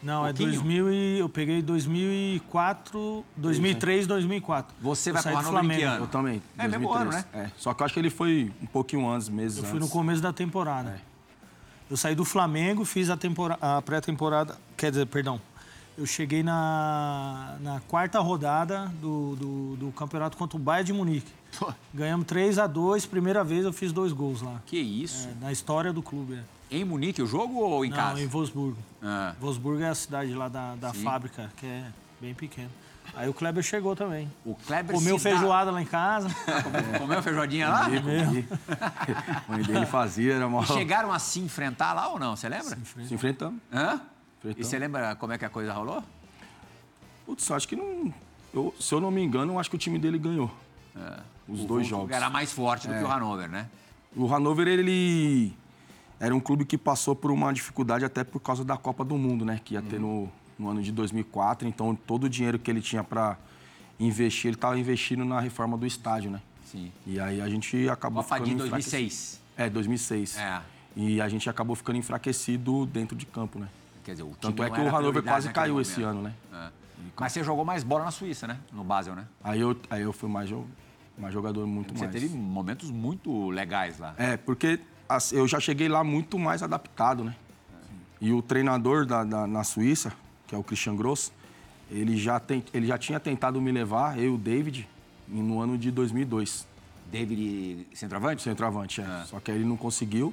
[0.03, 0.51] Não, é Pouquinho?
[0.53, 4.75] 2000 e eu peguei 2004, 2003, 2004.
[4.81, 5.85] Você Eu vai em que Flamengo.
[5.87, 6.05] ano?
[6.05, 6.43] Eu também.
[6.57, 7.25] É, mesmo 2003.
[7.25, 7.47] ano, né?
[7.47, 7.51] É.
[7.57, 9.71] Só que eu acho que ele foi um pouquinho antes, meses Eu antes.
[9.73, 10.91] fui no começo da temporada.
[10.91, 11.01] É.
[11.91, 13.19] Eu saí do Flamengo, fiz a,
[13.61, 14.57] a pré-temporada.
[14.77, 15.41] Quer dizer, perdão.
[15.99, 21.33] Eu cheguei na, na quarta rodada do, do, do campeonato contra o Bayern de Munique.
[21.93, 24.61] Ganhamos 3 a 2 primeira vez eu fiz dois gols lá.
[24.65, 25.29] Que isso?
[25.29, 26.35] É, na história do clube.
[26.35, 26.43] é.
[26.71, 28.21] Em Munique o jogo ou em Não, casa?
[28.21, 28.77] em Wolfsburgo.
[29.03, 29.35] Ah.
[29.41, 31.03] Wolfsburgo é a cidade lá da, da Sim.
[31.03, 31.85] fábrica, que é
[32.21, 32.71] bem pequena.
[33.17, 34.31] Aí o Kleber chegou também.
[34.45, 36.29] O Kleber Comeu se dá- feijoada lá em casa.
[36.99, 37.87] Comeu feijoadinha lá?
[37.87, 40.63] A mãe dele fazia, era mó...
[40.63, 42.37] E chegaram a se enfrentar lá ou não?
[42.37, 42.79] Você lembra?
[43.07, 43.59] Se enfrentando.
[43.73, 43.99] Hã?
[44.44, 46.03] E você lembra como é que a coisa rolou?
[47.27, 48.12] Putz, acho que não...
[48.55, 50.51] eu- se eu não me engano, acho que o time dele ganhou.
[51.48, 51.62] Os É.
[51.64, 52.11] O dois jogos.
[52.11, 52.14] É.
[52.16, 53.68] Era mais forte do que o Hannover, né?
[54.16, 55.53] O Hannover, ele
[56.18, 59.44] era um clube que passou por uma dificuldade até por causa da Copa do Mundo,
[59.44, 59.61] né?
[59.64, 61.68] Que ia ter no, no ano de 2004.
[61.68, 63.37] Então, todo o dinheiro que ele tinha para
[64.01, 66.40] investir, ele estava investindo na reforma do estádio, né?
[66.64, 66.92] Sim.
[67.07, 68.90] E aí a gente acabou Copa ficando enfraquecido.
[68.98, 69.40] 2006.
[69.57, 70.38] É, 2006.
[70.38, 70.62] É.
[70.96, 73.68] E a gente acabou ficando enfraquecido dentro de campo, né?
[74.09, 76.33] Quer dizer, o Tanto é que o Hannover quase caiu esse ano, né?
[76.51, 76.68] É.
[77.14, 78.59] Mas você jogou mais bola na Suíça, né?
[78.73, 79.27] No Basel, né?
[79.44, 80.49] Aí eu, aí eu fui mais,
[81.18, 82.12] mais jogador, muito Você mais.
[82.18, 84.14] teve momentos muito legais lá.
[84.16, 84.81] É, porque
[85.31, 87.37] eu já cheguei lá muito mais adaptado, né?
[88.18, 90.11] E o treinador da, da- na Suíça,
[90.47, 91.31] que é o Christian Gross,
[91.90, 94.88] ele já, tem, ele já tinha tentado me levar, eu e o David,
[95.29, 96.66] no ano de 2002.
[97.12, 98.40] David centroavante?
[98.42, 99.25] Centroavante, é.
[99.27, 100.33] Só que aí ele não conseguiu.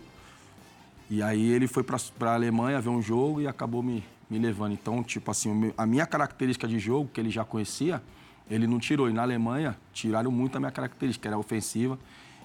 [1.09, 4.73] E aí ele foi para a Alemanha ver um jogo e acabou me, me levando.
[4.73, 8.01] Então, tipo assim, a minha característica de jogo, que ele já conhecia,
[8.49, 9.09] ele não tirou.
[9.09, 11.99] E na Alemanha, tiraram muito a minha característica, que era ofensiva.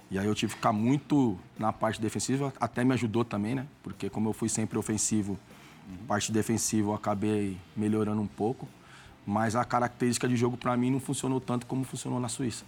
[0.09, 3.65] E aí eu tive que ficar muito na parte defensiva, até me ajudou também, né?
[3.81, 5.39] Porque como eu fui sempre ofensivo,
[6.05, 8.67] parte defensiva eu acabei melhorando um pouco.
[9.25, 12.65] Mas a característica de jogo, para mim, não funcionou tanto como funcionou na Suíça.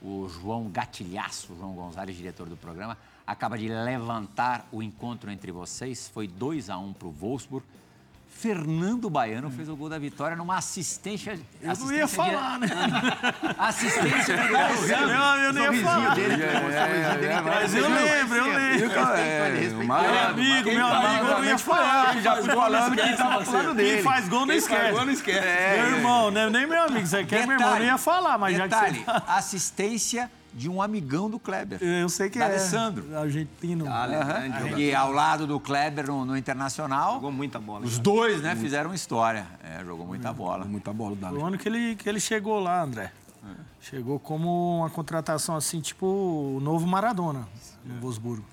[0.00, 6.08] O João Gatilhaço, João Gonzalez, diretor do programa, acaba de levantar o encontro entre vocês.
[6.12, 7.64] Foi 2 a 1 para o Wolfsburg.
[8.28, 11.40] Fernando Baiano fez o gol da vitória numa assistência.
[11.62, 12.68] Eu não ia falar, né?
[13.56, 16.14] Assistência de Eu, eu nem ia falar.
[16.14, 19.00] dele, o sorrisinho dele Mas eu lembro, eu lembro.
[19.16, 19.86] É, Meu
[20.28, 22.20] amigo, meu amigo, eu não ia falar.
[22.20, 24.92] já fui falando que ele tava falando Quem faz gol não esquece.
[24.92, 25.80] não esquece.
[25.80, 26.50] Meu irmão, né?
[26.50, 29.04] nem meu amigo, você quer, meu irmão, eu não ia falar, mas já que detalhe,
[29.26, 31.78] assistência de um amigão do Kleber.
[31.82, 32.48] Eu sei que Da é.
[32.48, 33.14] Alessandro.
[33.16, 33.86] Argentino.
[33.86, 34.78] Aham.
[34.78, 37.84] E ao lado do Kleber no, no Internacional, Jogou muita bola.
[37.84, 39.46] os dois, né, fizeram história.
[39.62, 40.64] É, jogou muita bola.
[40.64, 41.36] Muita bola Foi Dali.
[41.36, 43.12] o ano que ele, que ele chegou lá, André.
[43.80, 47.46] Chegou como uma contratação assim, tipo o novo Maradona
[47.84, 48.44] no Wolfsburgo.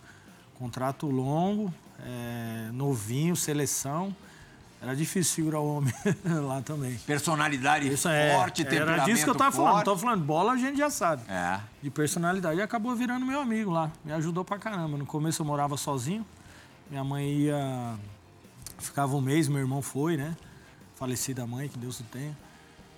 [0.59, 1.73] Contrato longo,
[2.05, 4.15] é, novinho, seleção.
[4.84, 5.93] Era difícil segurar o homem
[6.46, 6.98] lá também.
[7.08, 8.36] Personalidade Isso é.
[8.36, 9.72] forte, temperamento Era disso que eu tava falando.
[9.72, 9.86] forte.
[9.86, 11.24] Tô falando, bola a gente já sabe.
[11.30, 11.62] É.
[11.82, 12.60] De personalidade.
[12.60, 13.89] E acabou virando meu amigo lá.
[14.04, 14.98] Me ajudou pra caramba.
[14.98, 16.26] No começo eu morava sozinho.
[16.89, 17.96] Minha mãe ia.
[18.78, 20.36] Ficava um mês, meu irmão foi, né?
[20.96, 22.38] Falecida mãe, que Deus o tenha.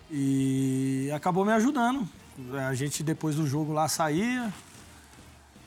[0.09, 2.09] E acabou me ajudando.
[2.67, 4.51] A gente, depois do jogo lá, saía,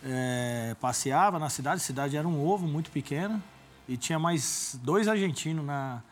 [0.05, 1.77] é, passeava na cidade.
[1.77, 3.41] A cidade era um ovo muito pequena.
[3.89, 6.03] E tinha mais dois argentinos na,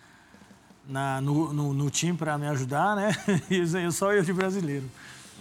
[0.88, 3.10] na, no, no, no time para me ajudar, né?
[3.50, 4.84] E eu só eu de brasileiro.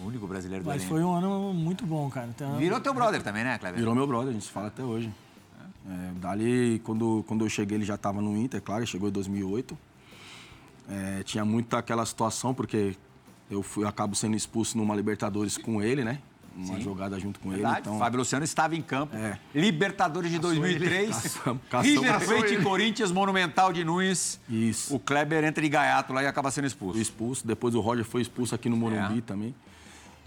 [0.00, 0.94] O único brasileiro do Mas elenco.
[0.94, 2.28] foi um ano muito bom, cara.
[2.28, 3.78] Então, Virou teu brother também, né, Kleber?
[3.78, 5.10] Virou meu brother, a gente se fala até hoje.
[5.88, 9.08] É, o Dali, quando, quando eu cheguei, ele já estava no Inter, claro, ele chegou
[9.08, 9.78] em 2008.
[10.88, 12.96] É, tinha muita aquela situação, porque
[13.50, 16.18] eu fui, eu acabo sendo expulso numa Libertadores com ele, né?
[16.56, 17.74] Uma jogada junto com Verdade.
[17.74, 17.80] ele.
[17.82, 19.14] Então, Fábio Luciano estava em campo.
[19.16, 19.38] É.
[19.54, 21.10] Libertadores de 2003.
[21.10, 22.62] Caçamos- caçamos- River caçou Plate e.
[22.62, 24.40] Corinthians, Monumental de Nunes.
[24.48, 24.94] Isso.
[24.94, 26.98] O Kleber entra de gaiato lá e acaba sendo expulso.
[26.98, 27.46] Expulso.
[27.46, 29.20] Depois o Roger foi expulso aqui no Morumbi É.
[29.20, 29.54] também.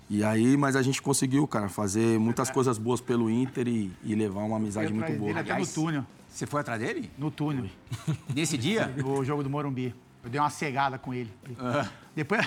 [0.09, 4.15] E aí, mas a gente conseguiu, cara, fazer muitas coisas boas pelo Inter e, e
[4.15, 5.31] levar uma amizade muito boa.
[5.31, 6.05] Ele até no túnel.
[6.27, 7.11] Você foi atrás dele?
[7.17, 7.65] No túnel.
[8.35, 8.91] Nesse dia?
[9.05, 9.93] O jogo do Morumbi.
[10.23, 11.31] Eu dei uma cegada com ele.
[11.59, 11.87] Ah.
[12.15, 12.45] Depois.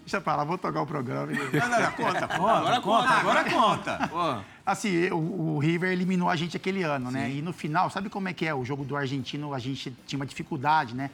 [0.00, 1.26] Deixa pra lá, vou tocar o programa.
[1.32, 2.28] Não, não, não, conta.
[2.58, 4.44] Agora conta, agora conta.
[4.64, 5.16] Assim, o,
[5.54, 7.30] o River eliminou a gente aquele ano, né?
[7.30, 8.54] E no final, sabe como é que é?
[8.54, 11.10] O jogo do argentino, a gente tinha uma dificuldade, né?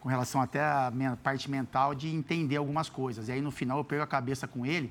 [0.00, 3.28] Com relação até à men- parte mental de entender algumas coisas.
[3.28, 4.90] E aí no final eu pego a cabeça com ele.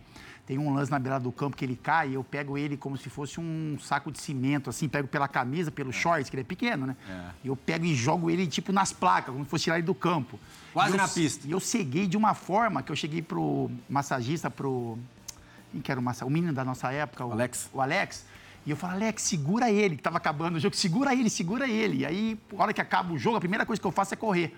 [0.49, 3.07] Tem um lance na beirada do campo que ele cai eu pego ele como se
[3.07, 6.87] fosse um saco de cimento, assim, pego pela camisa, pelo shorts, que ele é pequeno,
[6.87, 6.95] né?
[7.43, 9.93] E eu pego e jogo ele, tipo, nas placas, como se fosse tirar ele do
[9.93, 10.39] campo.
[10.73, 11.47] Quase eu- na pista.
[11.47, 14.97] E eu ceguei de uma forma que eu cheguei pro massagista, pro.
[15.71, 16.25] Quem que era o massagista?
[16.25, 17.69] O menino da nossa época, o Alex.
[17.71, 18.25] O Alex.
[18.65, 21.99] E eu falo, Alex, segura ele, que tava acabando o jogo, segura ele, segura ele.
[21.99, 24.17] E aí, a hora que acaba o jogo, a primeira coisa que eu faço é
[24.17, 24.57] correr.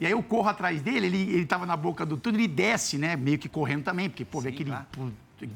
[0.00, 2.96] E aí eu corro atrás dele, ele, ele tava na boca do túnel, ele desce,
[2.96, 3.16] né?
[3.16, 4.86] Meio que correndo também, porque, pô, vê aquele claro.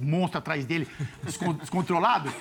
[0.00, 0.86] Monstro atrás dele,
[1.22, 2.32] descon- descontrolado.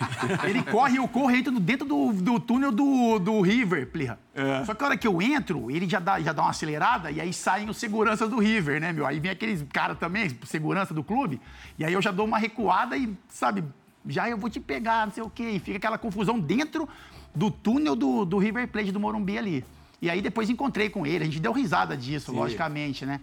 [0.43, 4.19] ele corre e eu corro e entro dentro do, do túnel do, do River, plirra.
[4.65, 7.21] Só que a hora que eu entro, ele já dá, já dá uma acelerada e
[7.21, 9.05] aí saem os seguranças do River, né, meu?
[9.05, 11.39] Aí vem aqueles caras também, segurança do clube,
[11.77, 13.63] e aí eu já dou uma recuada e, sabe,
[14.07, 15.51] já eu vou te pegar, não sei o quê.
[15.51, 16.87] E fica aquela confusão dentro
[17.33, 19.65] do túnel do, do River Plate do Morumbi ali.
[20.01, 23.19] E aí depois encontrei com ele, a gente deu risada disso, logicamente, né?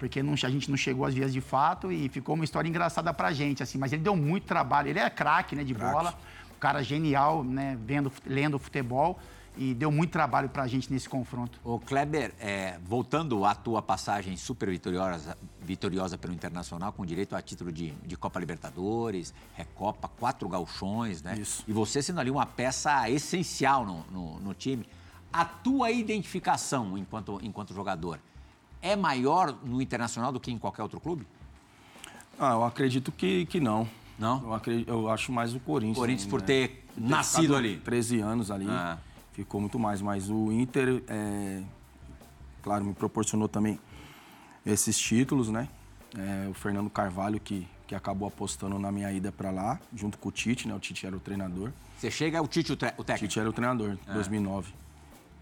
[0.00, 3.12] Porque não- a gente não chegou às vias de fato e ficou uma história engraçada
[3.12, 3.76] pra gente, assim.
[3.78, 6.18] Mas ele deu muito trabalho, ele é craque, né, de bola.
[6.56, 9.20] Um cara genial, né, vendo, lendo futebol.
[9.58, 11.58] E deu muito trabalho pra gente nesse confronto.
[11.62, 17.42] Ô, Kleber, é, voltando à tua passagem super vitoriosa, vitoriosa pelo Internacional, com direito a
[17.42, 21.36] título de, de Copa Libertadores, Recopa, quatro gauchões, né?
[21.38, 21.64] Isso.
[21.68, 24.86] E você sendo ali uma peça essencial no, no- no time.
[25.32, 28.18] A tua identificação enquanto, enquanto jogador
[28.82, 31.26] é maior no Internacional do que em qualquer outro clube?
[32.38, 33.86] Ah, eu acredito que, que não.
[34.18, 34.42] Não?
[34.42, 35.96] Eu, acredito, eu acho mais o Corinthians.
[35.98, 36.46] Corinthians por né?
[36.46, 37.78] ter nascido ali.
[37.78, 38.66] 13 anos ali.
[38.68, 38.98] Ah.
[39.32, 40.00] Ficou muito mais.
[40.02, 41.62] Mas o Inter, é,
[42.62, 43.78] claro, me proporcionou também
[44.64, 45.68] esses títulos, né?
[46.16, 50.28] É, o Fernando Carvalho, que, que acabou apostando na minha ida para lá, junto com
[50.28, 50.74] o Tite, né?
[50.74, 51.70] O Tite era o treinador.
[51.96, 53.18] Você chega, o Tite o, o O técnico.
[53.28, 54.10] Tite era o treinador, Ah.
[54.10, 54.72] em 2009.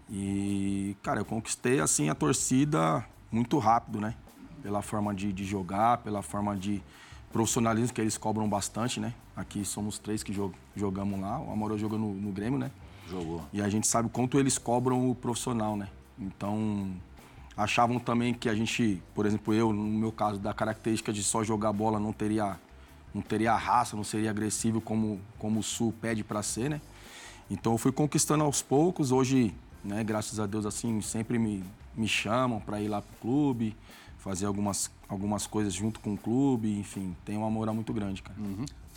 [0.09, 4.15] E, cara, eu conquistei, assim, a torcida muito rápido, né?
[4.61, 6.81] pela forma de, de jogar, pela forma de
[7.31, 9.13] profissionalismo que eles cobram bastante, né?
[9.35, 11.39] Aqui somos três que jog, jogamos lá.
[11.39, 12.71] O Amorô joga no, no Grêmio, né?
[13.09, 13.41] Jogou.
[13.53, 15.87] E a gente sabe o quanto eles cobram o profissional, né?
[16.17, 16.91] Então,
[17.55, 21.43] achavam também que a gente, por exemplo, eu, no meu caso, da característica de só
[21.43, 22.59] jogar bola, não teria,
[23.13, 26.81] não teria raça, não seria agressivo como, como o Sul pede para ser, né?
[27.49, 29.11] Então, eu fui conquistando aos poucos.
[29.11, 31.63] Hoje, né, graças a Deus, assim, sempre me,
[31.99, 33.75] me chamam para ir lá pro clube,
[34.17, 38.37] fazer algumas, algumas coisas junto com o clube, enfim, tem uma moral muito grande, cara.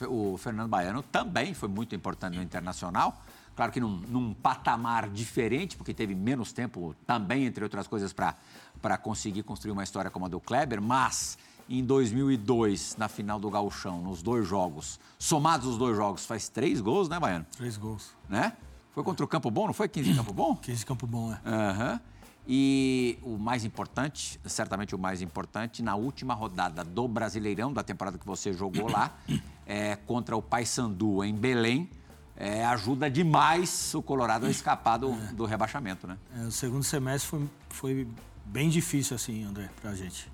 [0.09, 3.23] O Fernando Baiano também foi muito importante no Internacional.
[3.55, 8.97] Claro que num, num patamar diferente, porque teve menos tempo também, entre outras coisas, para
[8.99, 11.39] conseguir construir uma história como a do Kleber, mas
[11.69, 16.81] em 2002, na final do Gauchão, nos dois jogos, somados os dois jogos, faz três
[16.81, 17.47] gols, né, Baiano?
[17.57, 18.15] Três gols.
[18.29, 18.55] Né?
[18.93, 20.57] Foi contra o Campo Bom, não foi 15 Campo Bom?
[20.57, 21.41] 15 Campo Bom, é.
[21.49, 22.01] Aham.
[22.47, 28.19] E o mais importante, certamente o mais importante, na última rodada do Brasileirão, da temporada
[28.19, 29.17] que você jogou lá,
[29.65, 31.89] é, contra o Paysandu em Belém,
[32.37, 36.19] é, ajuda demais o Colorado a escapar do, do rebaixamento, né?
[36.37, 38.09] É, o segundo semestre foi, foi
[38.45, 40.31] bem difícil, assim, André, pra gente.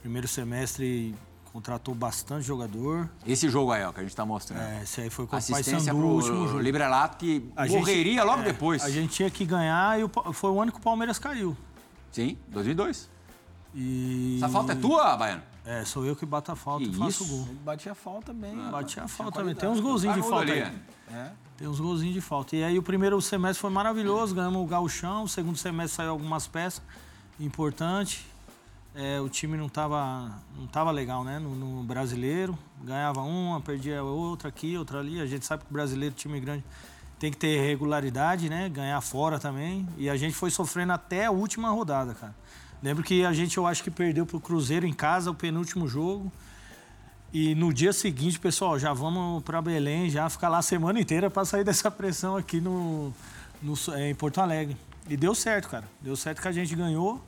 [0.00, 1.14] Primeiro semestre
[1.58, 3.10] contratou bastante jogador.
[3.26, 4.62] Esse jogo aí, ó, que a gente está mostrando.
[4.62, 6.60] É, esse aí foi com o Assistência Paysandu, o último pro jogo.
[6.60, 8.82] Librelato, que A gente- morreria logo é, depois.
[8.84, 11.56] A gente tinha que ganhar e o foi o ano que o Palmeiras caiu.
[12.12, 13.10] Sim, 2002.
[13.74, 14.36] E...
[14.38, 15.42] Essa falta é tua, Baiano?
[15.64, 17.46] É, sou eu que bato a falta Que e faço o gol.
[17.48, 18.56] Ele batia falta bem.
[18.56, 19.54] Bati a Tinha falta também.
[19.54, 20.72] Tem uns golzinhos de falta ali, aí.
[21.12, 21.30] É.
[21.58, 22.56] Tem uns golzinhos de falta.
[22.56, 25.24] E aí o primeiro semestre foi maravilhoso, ganhamos o gauchão.
[25.24, 26.80] O segundo semestre saiu algumas peças
[27.38, 28.24] importantes.
[28.94, 31.38] É, o time não estava não tava legal, né?
[31.38, 32.58] No, no brasileiro.
[32.82, 35.20] Ganhava uma, perdia outra aqui, outra ali.
[35.20, 36.64] A gente sabe que o brasileiro, time grande,
[37.18, 38.68] tem que ter regularidade, né?
[38.68, 39.86] Ganhar fora também.
[39.96, 42.34] E a gente foi sofrendo até a última rodada, cara.
[42.82, 46.32] Lembro que a gente, eu acho que perdeu pro Cruzeiro em casa, o penúltimo jogo.
[47.32, 51.28] E no dia seguinte, pessoal, já vamos para Belém, já ficar lá a semana inteira
[51.28, 53.12] para sair dessa pressão aqui no,
[53.60, 54.76] no, é, em Porto Alegre.
[55.08, 55.84] E deu certo, cara.
[56.00, 57.22] Deu certo que a gente ganhou.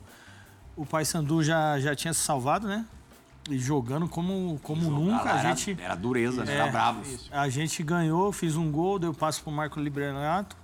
[0.75, 2.85] O Paysandu já, já tinha se salvado, né?
[3.49, 5.29] E jogando como, como nunca.
[5.29, 6.53] Era- A gente, Era dureza, né?
[6.53, 7.01] É, Era bravo.
[7.31, 10.55] a gente ganhou, fiz um gol, deu passo pro Marco Liberato.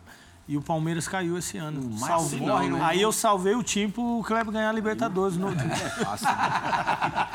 [0.49, 1.81] E o Palmeiras caiu esse ano.
[1.81, 2.47] O Marco Salvou.
[2.47, 5.35] morre no- Aí eu salvei o time pro Kleber ganhar a Libertadores.
[5.35, 5.49] No...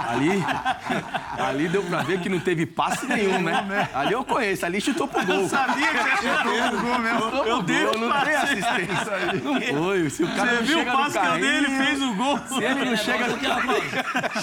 [0.08, 0.42] Ali,
[1.38, 3.88] ali deu pra ver que não teve passe nenhum, né?
[3.94, 5.48] Ali eu conheço, ali chutou pro gol.
[5.48, 7.20] Sabia que você chutou pro gol mesmo.
[7.44, 8.24] Eu dei o não passe.
[8.26, 9.40] tem assistência ali.
[9.42, 10.10] Não foi.
[10.10, 11.56] Se o cara Você não viu o chega passe que eu dei?
[11.56, 12.38] Ele fez o gol.
[12.48, 13.38] Se ele não chega no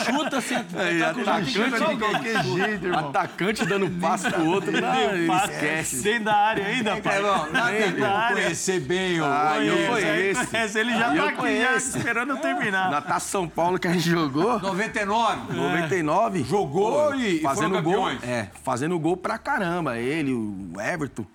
[0.05, 0.55] Chuta assim.
[0.55, 3.10] Aí, atacante, de qualquer jeito, irmão.
[3.10, 4.71] atacante dando passe pro outro.
[4.71, 5.51] Não, passe.
[5.53, 6.01] esquece.
[6.01, 7.17] Dentro da área ainda, pai.
[7.17, 8.36] Irmão, nada Dentro tem da área.
[8.43, 9.25] conhecer bem o...
[9.25, 10.47] Ah, eu conheço.
[10.47, 10.79] conhece.
[10.79, 11.97] Ele já Eu tá aqui, já conheço.
[11.97, 12.91] esperando eu terminar.
[12.91, 15.53] Na Taça São Paulo que a gente jogou, 99.
[15.53, 16.43] 99.
[16.43, 18.10] Jogou e- e fazendo foram gol.
[18.23, 19.97] É, fazendo gol pra caramba.
[19.97, 21.25] Ele, o Everton.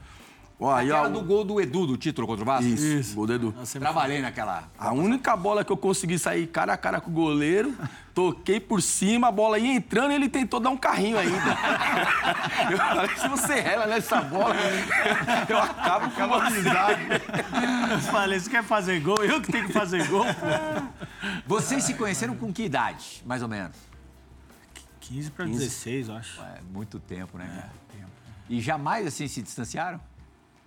[0.58, 2.64] Ó, aí, ó, do gol do Edu, do título contra o Vasco?
[2.64, 3.54] Isso, gol do Edu.
[3.78, 4.70] Trabalhei naquela.
[4.78, 7.74] A única bola que eu consegui sair cara a cara com o goleiro,
[8.14, 11.58] toquei por cima, a bola ia entrando e ele tentou dar um carrinho ainda.
[12.70, 14.54] eu falei, se você rela nessa bola,
[15.48, 17.02] eu acabo com amizade.
[17.90, 19.16] Eu falei, você quer fazer gol?
[19.24, 20.24] Eu que tenho que fazer gol.
[21.46, 23.76] Vocês se conheceram com que idade, mais ou menos?
[25.00, 26.40] 15 para 16, eu acho.
[26.40, 27.44] É, muito tempo, né?
[27.44, 27.84] cara?
[28.48, 30.00] E jamais, assim, se distanciaram?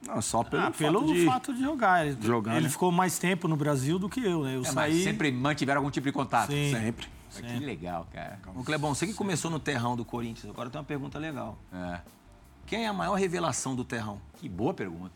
[0.05, 1.25] Não, só pelo, Ah, pelo fato de...
[1.25, 2.05] fato de jogar.
[2.07, 2.69] Ele, jogar, ele né?
[2.69, 4.55] ficou mais tempo no Brasil do que eu, né?
[4.55, 4.93] Eu É, saí...
[4.93, 6.51] mas sempre mantiveram algum tipo de contato?
[6.51, 6.71] Sim.
[6.71, 7.07] Sempre.
[7.35, 8.39] Que legal, cara.
[8.55, 11.57] Ô, Clebão, você que começou no terrão do Corinthians, agora tem uma pergunta legal.
[11.73, 11.99] É.
[12.65, 14.19] Quem é a maior revelação do terrão?
[14.39, 15.13] Que boa pergunta.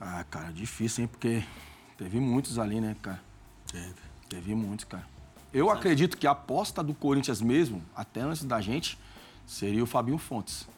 [0.00, 1.08] Ah, cara, difícil, hein?
[1.08, 1.42] Porque
[1.96, 3.20] teve muitos ali, né, cara?
[3.70, 3.94] Teve.
[4.28, 5.06] Teve muitos, cara.
[5.52, 8.98] Eu acredito que a aposta do Corinthians mesmo, até antes da gente,
[9.46, 10.68] seria o Fabinho Fontes.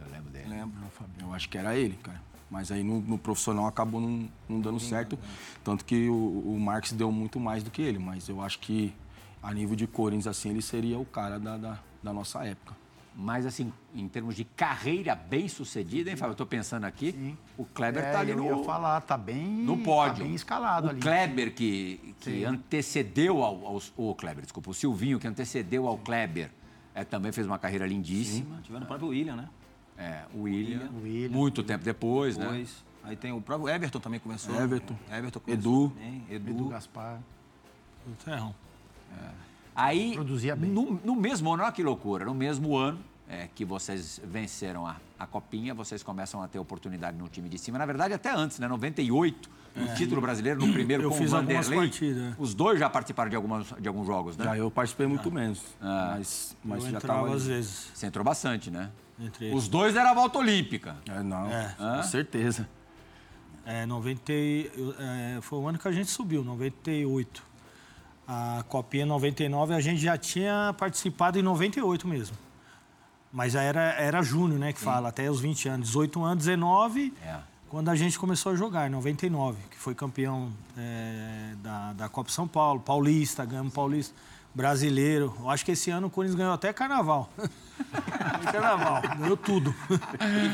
[0.00, 0.48] Eu lembro dele.
[0.48, 0.78] Lembro,
[1.20, 2.20] Eu acho que era ele, cara.
[2.50, 5.18] Mas aí no, no profissional acabou não, não dando certo.
[5.62, 7.98] Tanto que o, o Marques deu muito mais do que ele.
[7.98, 8.94] Mas eu acho que
[9.42, 12.74] a nível de Corinthians, assim, ele seria o cara da, da, da nossa época.
[13.20, 16.32] Mas, assim, em termos de carreira bem sucedida, hein, Fábio?
[16.32, 17.36] Eu tô pensando aqui.
[17.56, 20.18] O Kleber É, tá ali eu no, ia falar, tá bem, no pódio.
[20.18, 21.00] Tá bem escalado o ali.
[21.00, 22.44] Kleber, que, que Sim.
[22.44, 23.92] antecedeu ao, aos.
[23.96, 24.70] O Kleber, desculpa.
[24.70, 26.48] O Silvinho, que antecedeu ao Kleber,
[26.98, 28.60] é, também fez uma carreira lindíssima.
[28.62, 29.48] Tiveram o próprio William, né?
[29.96, 30.88] É, o William.
[30.92, 31.30] O William.
[31.30, 32.44] Muito tempo depois, né?
[32.44, 32.84] Depois.
[33.04, 34.54] Aí tem o próprio Everton também começou.
[34.60, 34.96] Everton.
[35.10, 35.62] Everton Edu.
[35.62, 36.50] começou também, Edu.
[36.50, 37.20] Edu Gaspar.
[38.06, 38.54] O terrão.
[39.74, 40.70] Aí, Produzia bem.
[40.70, 44.96] No, no mesmo ano, olha que loucura, no mesmo ano, é, que vocês venceram a,
[45.18, 47.76] a Copinha, vocês começam a ter oportunidade no time de cima.
[47.78, 48.68] Na verdade, até antes, né?
[48.68, 51.06] 98, no título brasileiro, no primeiro É.
[51.06, 51.88] Eu com fiz o algumas Vanderlei.
[51.90, 52.36] partidas, é.
[52.38, 54.44] Os dois já participaram de, algumas, de alguns jogos, né?
[54.44, 55.60] Já eu participei muito menos.
[55.80, 57.34] Mas, mas eu já entrava tava.
[57.36, 57.90] às vezes.
[57.94, 58.90] Você entrou bastante, né?
[59.20, 60.96] Entre Os dois eram a volta olímpica.
[61.08, 61.74] É, não, É.
[61.78, 62.68] com certeza.
[63.66, 67.42] É, 90, e- eu- é, foi o ano que a gente subiu, 98.
[68.26, 72.36] A Copinha 99 a gente já tinha participado em 98 mesmo.
[73.32, 75.86] Mas já era, era júnior, né, que fala, até os 20 anos.
[75.88, 77.36] 18 anos, 19, É.
[77.68, 82.30] quando a gente começou a jogar, em 99, que foi campeão é, da, da Copa
[82.30, 84.14] São Paulo, paulista, ganhamos paulista,
[84.54, 85.36] brasileiro.
[85.40, 87.28] Eu acho que esse ano o Corinthians ganhou até carnaval.
[88.50, 89.74] carnaval, ganhou tudo.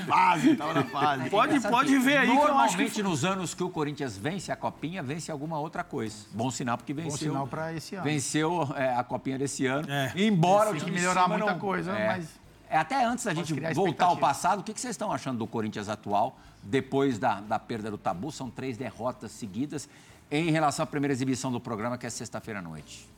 [0.07, 1.31] Fase, tava na fase.
[1.31, 3.03] Pode, pode ver aí que eu acho Normalmente, que...
[3.03, 6.27] nos anos que o Corinthians vence a Copinha, vence alguma outra coisa.
[6.33, 7.19] Bom sinal, porque venceu.
[7.31, 8.05] sinal pra esse ano.
[8.05, 9.89] Venceu é, a Copinha desse ano.
[9.91, 10.13] É.
[10.17, 12.07] Embora o que time melhorar muita não- coisa, é.
[12.09, 12.44] mas-
[12.77, 15.47] até antes da Pode gente voltar ao passado, o que que vocês estão achando do
[15.47, 18.31] Corinthians atual, depois da, da perda do tabu?
[18.33, 19.89] São três derrotas seguidas
[20.31, 23.09] em relação à primeira exibição do programa, que é sexta-feira à noite.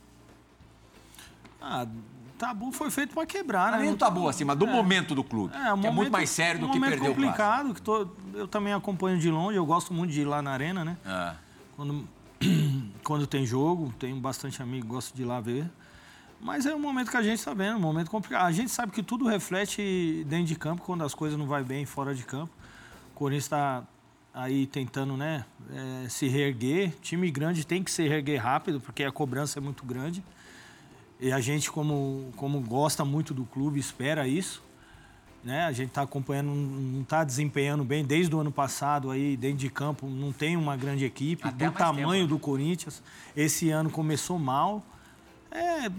[1.61, 1.87] Ah,
[2.37, 3.79] tabu foi feito para quebrar, né?
[3.79, 6.11] É nem do tabu, assim, mas do momento do clube, um que é muito momento-
[6.11, 7.37] mais sério do um que momento perder o clássico.
[7.37, 10.51] complicado, que tô- eu também acompanho de longe, eu gosto muito de ir lá na
[10.51, 10.97] arena, né?
[11.05, 11.33] É.
[11.75, 12.07] Quando,
[13.03, 15.69] quando tem jogo, tenho bastante amigo, gosto de ir lá ver.
[16.39, 18.45] Mas é um momento que a gente está vendo, um momento complicado.
[18.45, 21.85] A gente sabe que tudo reflete dentro de campo, quando as coisas não vai bem
[21.85, 22.53] fora de campo.
[23.11, 23.83] O Corinthians está
[24.33, 26.93] aí tentando né, eh, se reerguer.
[27.01, 30.23] Time grande tem que se reerguer rápido, porque a cobrança é muito grande.
[31.19, 34.63] E a gente, como, como gosta muito do clube, espera isso.
[35.43, 35.63] Né?
[35.63, 39.69] A gente está acompanhando, não está desempenhando bem desde o ano passado aí dentro de
[39.69, 42.27] campo, não tem uma grande equipe Até do tamanho tempo, né?
[42.27, 43.01] do Corinthians.
[43.35, 44.83] Esse ano começou mal.
[45.57, 45.91] É,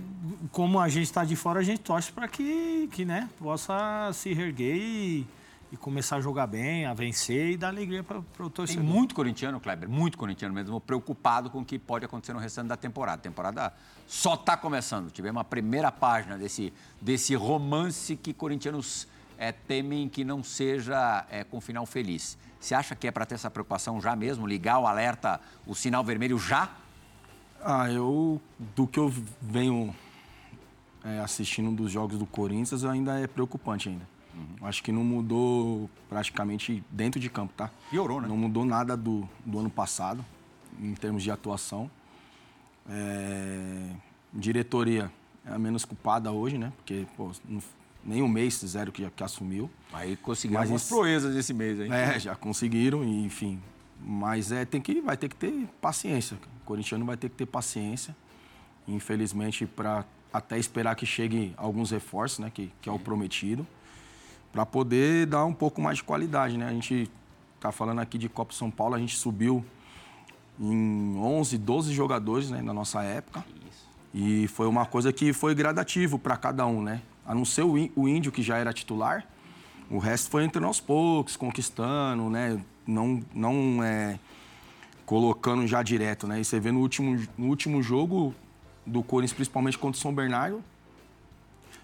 [0.53, 4.33] como a gente está de fora, a gente torce para que, que né, possa se
[4.33, 5.27] reerguer e,
[5.73, 8.85] e começar a jogar bem, a vencer e dar alegria para o Tem torcedor.
[8.85, 12.77] muito corintiano, Kleber, muito corintiano mesmo, preocupado com o que pode acontecer no restante da
[12.77, 13.19] temporada.
[13.19, 13.73] A temporada
[14.07, 15.11] só está começando.
[15.11, 21.43] Tivemos uma primeira página desse, desse romance que corintianos é, temem que não seja é,
[21.43, 22.39] com final feliz.
[22.61, 24.47] Você acha que é para ter essa preocupação já mesmo?
[24.47, 26.71] Ligar o alerta, o sinal vermelho já?
[27.63, 28.41] Ah, eu,
[28.77, 29.95] do que eu venho
[31.05, 34.07] é, assistindo dos jogos do Corinthians, ainda é preocupante ainda.
[34.63, 37.71] Acho que não mudou praticamente dentro de campo, tá?
[37.91, 38.29] Piorou, né?
[38.29, 40.25] Não mudou nada do, do ano passado,
[40.81, 41.91] em termos de atuação.
[42.89, 43.91] É,
[44.33, 45.11] diretoria
[45.45, 46.73] é a menos culpada hoje, né?
[46.77, 47.63] Porque, pô, não-
[48.05, 49.69] nem um mês fizeram que, que assumiu.
[49.93, 51.93] Aí conseguiram Mas proezas esse mês, hein?
[51.93, 53.61] É, já conseguiram, e, enfim.
[54.01, 56.37] Mas é, tem que, vai ter que ter paciência.
[56.63, 58.17] O corintiano vai ter que ter paciência.
[58.87, 62.51] Infelizmente, para até esperar que chegue alguns reforços, né?
[62.53, 63.67] Que, que é o prometido.
[64.53, 66.69] Para poder dar um pouco mais de qualidade, né?
[66.69, 67.11] A gente
[67.61, 69.65] tá falando aqui de Copa São Paulo, a gente subiu
[70.61, 73.45] em 11, 12 jogadores né, na nossa época.
[74.15, 77.03] E foi uma coisa que foi gradativo para cada um, né?
[77.27, 79.27] A não ser o índio, que já era titular,
[79.91, 82.61] o resto foi entrando aos poucos, conquistando, né?
[82.89, 84.19] Não, não é,
[85.05, 86.41] colocando já direto, né?
[86.41, 88.35] E você vê no último, no último jogo
[88.87, 90.65] do Corinthians, principalmente contra o São Bernardo,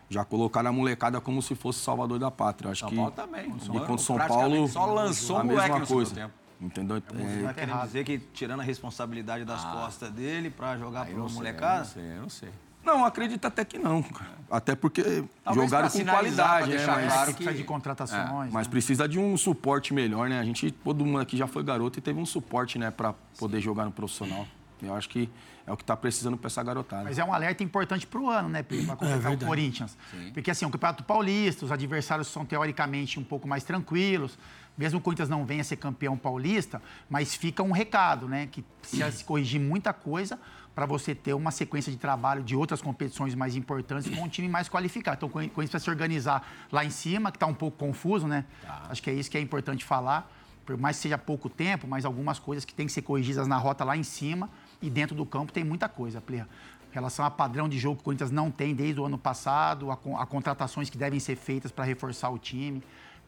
[0.08, 2.68] já colocaram a molecada como se fosse salvador da pátria.
[2.68, 3.50] Eu Acho São que Paulo também.
[3.50, 6.14] E contra o São Paulo, Só lançou a mesma coisa.
[6.14, 6.32] tempo.
[6.58, 6.96] Entendeu?
[6.96, 11.36] É, Tá querendo dizer que tirando a responsabilidade das costas dele pra jogar não sei,
[11.36, 11.78] molecada?
[11.80, 12.48] não sei, eu não sei.
[12.84, 14.02] Não, acredito até que não.
[14.02, 14.34] cara.
[14.50, 16.86] Até porque Talvez jogaram com qualidade, né?
[16.86, 18.52] Mas, claro Precisa que- de contratações.
[18.52, 18.70] mas né?
[18.70, 20.38] precisa de um suporte melhor, né?
[20.38, 23.60] A gente, todo mundo aqui já foi garoto e teve um suporte, né, para poder
[23.60, 24.46] jogar no profissional.
[24.82, 25.30] Eu acho que
[25.66, 27.04] é o que tá precisando para essa garotada.
[27.04, 28.84] Mas é um alerta importante para o ano, né, Pedro?
[28.86, 29.46] Para completar o verdade.
[29.46, 29.96] Corinthians.
[30.34, 34.38] Porque assim, o Campeonato Paulista, os adversários são teoricamente um pouco mais tranquilos.
[34.76, 38.46] Mesmo o Corinthians não venha a ser campeão paulista, mas fica um recado, né?
[38.50, 40.38] Que precisa se corrigir muita coisa
[40.74, 44.48] para você ter uma sequência de trabalho de outras competições mais importantes com um time
[44.48, 45.16] mais qualificado.
[45.16, 48.44] Então, o Corinthians precisa se organizar lá em cima, que está um pouco confuso, né?
[48.90, 50.30] Acho que é isso que é importante falar.
[50.66, 53.58] Por mais que seja pouco tempo, mas algumas coisas que têm que ser corrigidas na
[53.58, 54.50] rota lá em cima
[54.80, 56.48] e dentro do campo tem muita coisa, Plea.
[56.90, 59.90] Em relação a padrão de jogo que o Corinthians não tem desde o ano passado,
[59.90, 62.82] a, a contratações que devem ser feitas para reforçar o time.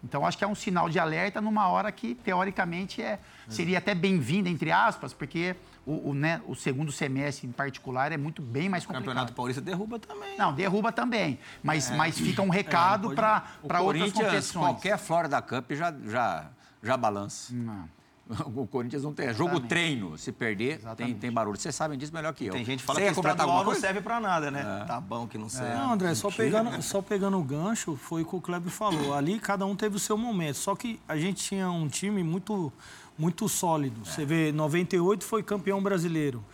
[0.04, 3.18] Então, acho que é um sinal de alerta numa hora que, teoricamente, é,
[3.48, 8.16] seria até bem-vinda, entre aspas, porque o, o, né, o segundo semestre, em particular, é
[8.16, 9.06] muito bem mais O complicado.
[9.06, 10.36] Campeonato Paulista derruba também.
[10.38, 11.38] Não, derruba também.
[11.62, 14.64] Mas, mas fica um recado para O outras competições.
[14.64, 16.46] qualquer Florida Cup já, já,
[16.82, 17.52] já balança.
[17.54, 17.88] Não.
[18.54, 19.28] O Corinthians não tem.
[19.28, 20.18] É jogo treino.
[20.18, 21.58] Se perder, tem, tem barulho.
[21.58, 22.52] Vocês sabem disso melhor que eu.
[22.52, 24.84] Tem gente que fala Você que estadual não serve pra nada, né?
[24.86, 25.74] Tá bom que não serve.
[25.74, 29.14] Não, André, só pegando, só pegando o gancho, foi o que o Kleber falou.
[29.14, 30.56] Ali cada um teve o seu momento.
[30.56, 32.72] Só que a gente tinha um time muito,
[33.16, 34.04] muito sólido.
[34.04, 36.44] Você vê, 98 foi campeão brasileiro.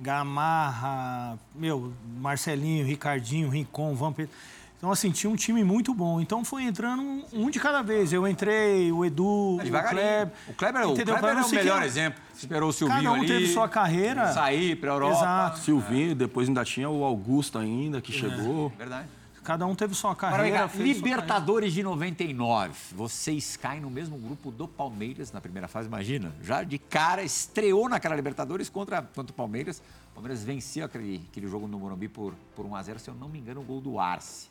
[0.00, 4.32] Gamarra, meu, Marcelinho, Ricardinho, Rincon, Vampeta.
[4.82, 6.20] Então, assim, tinha um time muito bom.
[6.20, 8.12] Então foi entrando um, um de cada vez.
[8.12, 10.02] Eu entrei, o Edu, o Devagarinho.
[10.02, 10.32] Kleber.
[10.48, 11.14] O Kleber, o entendeu?
[11.18, 12.20] Kleber Pra é o melhor que- exemplo.
[12.36, 14.32] Esperou o Silvinho Cada um ali, teve sua carreira.
[14.32, 15.14] Sair pra Europa.
[15.14, 15.58] Exato.
[15.60, 18.70] Silvinho, depois ainda tinha o Augusto ainda, que chegou.
[18.70, 19.06] Verdade.
[19.44, 20.68] Cada um teve sua Agora, carreira.
[20.68, 22.72] sua Libertadores de 99.
[22.96, 26.34] Vocês caem no mesmo grupo do Palmeiras na primeira fase, imagina.
[26.42, 29.80] Já de cara, estreou naquela Libertadores contra, contra o Palmeiras.
[30.10, 33.38] O Palmeiras venceu aquele, aquele jogo no Morumbi por, por 1x0, se eu não me
[33.38, 34.50] engano, o gol do Arce.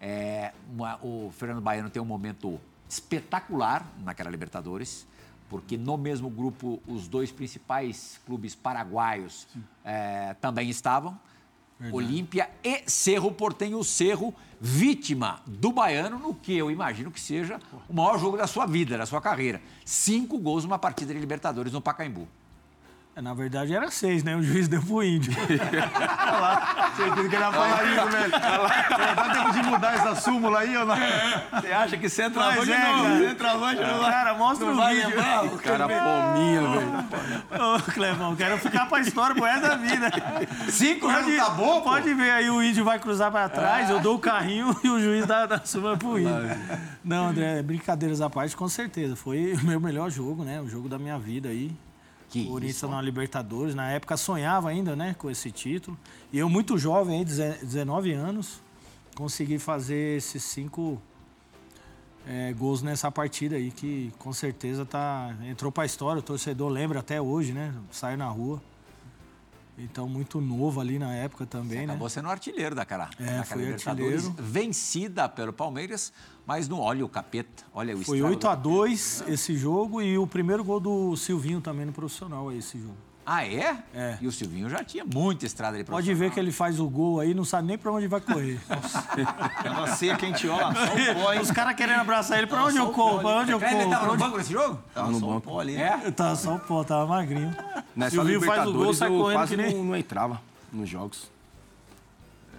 [0.00, 5.06] É, uma- o Fernando Baiano tem um momento espetacular naquela Libertadores,
[5.48, 9.46] porque no mesmo grupo os dois principais clubes paraguaios
[9.84, 11.18] é, também estavam.
[11.92, 13.78] Olímpia e Cerro Portenho.
[13.78, 18.46] O Cerro, vítima do Baiano, no que eu imagino que seja o maior jogo da
[18.46, 19.60] sua vida, da sua carreira.
[19.84, 22.26] Cinco gols numa partida de Libertadores no Pacaembu.
[23.16, 24.34] É, na verdade era seis, né?
[24.34, 25.32] O juiz deu pro índio.
[26.96, 28.30] Certeza que ele ia falar isso, velho.
[28.30, 30.96] Dá tempo de mudar essa súmula aí ou não?
[30.96, 33.28] Você acha que centroavante Mas é, não, cara.
[33.28, 34.10] centroavante não vai.
[34.10, 35.08] Cara, mostra não o vídeo.
[35.08, 35.48] lembrar?
[35.62, 37.74] Cara, pominha, velho.
[37.76, 40.10] Ô, Clevão, quero ficar pra história pro resto da vida.
[40.68, 44.00] Cinco Pode, não tá bom, pode ver aí, o índio vai cruzar pra trás, eu
[44.00, 46.34] dou o carrinho e o juiz dá, dá suma pro índio.
[47.04, 49.14] Não, André, brincadeiras à parte, com certeza.
[49.14, 50.60] Foi o meu melhor jogo, né?
[50.60, 51.70] O jogo da minha vida aí.
[52.34, 53.74] Que Corinthians na Libertadores.
[53.74, 55.96] Na época sonhava ainda, né, com esse título.
[56.32, 58.60] E eu, muito jovem, aí, 19 anos,
[59.14, 61.00] consegui fazer esses cinco
[62.26, 66.18] é, gols nessa partida aí, que com certeza tá, entrou pra história.
[66.18, 67.72] O torcedor lembra até hoje, né?
[67.92, 68.60] Sai na rua.
[69.76, 71.92] Então, muito novo ali na época também, né?
[71.92, 74.26] Acabou sendo artilheiro daquela, É, daquela Libertadores.
[74.26, 74.36] artilheiro.
[74.42, 76.12] Vencida pelo Palmeiras,
[76.46, 80.00] mas não olha o capeta, olha o Foi estrago 8 do- a 2 esse jogo
[80.02, 82.96] e o primeiro gol do Silvinho também no profissional aí, esse jogo.
[83.26, 83.78] Ah, é?
[83.94, 84.18] É.
[84.20, 87.20] E o Silvinho já tinha muita estrada de Pode ver que ele faz o gol
[87.20, 88.60] aí, não sabe nem pra onde vai correr.
[89.62, 90.34] Tava seca, hein?
[90.34, 91.40] Ó, só o pó, hein?
[91.40, 93.20] Os caras querendo abraçar ele, pra onde eu corro?
[93.20, 93.90] Pra onde eu Ele corro?
[93.90, 94.78] tava Pra no banco nesse jogo?
[94.94, 95.40] Tava no banco.
[95.40, 95.74] pó ali.
[95.74, 96.00] É?
[96.04, 97.56] Eu tava só o pó, tava magrinho.
[97.96, 99.74] Nessa Silvinho faz o gol, sai correndo quase que nem...
[99.74, 100.40] não, não entrava
[100.70, 101.30] nos jogos.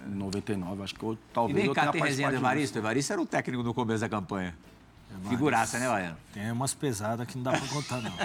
[0.06, 2.78] Em 99, acho que eu, E talvez vem eu cá, tenha tem resenha do Evaristo.
[2.78, 4.54] Evaristo era o técnico no começo da campanha.
[5.28, 6.16] Figuraça, né, Baiano?
[6.34, 8.10] Tem umas pesadas que não dá pra contar, não.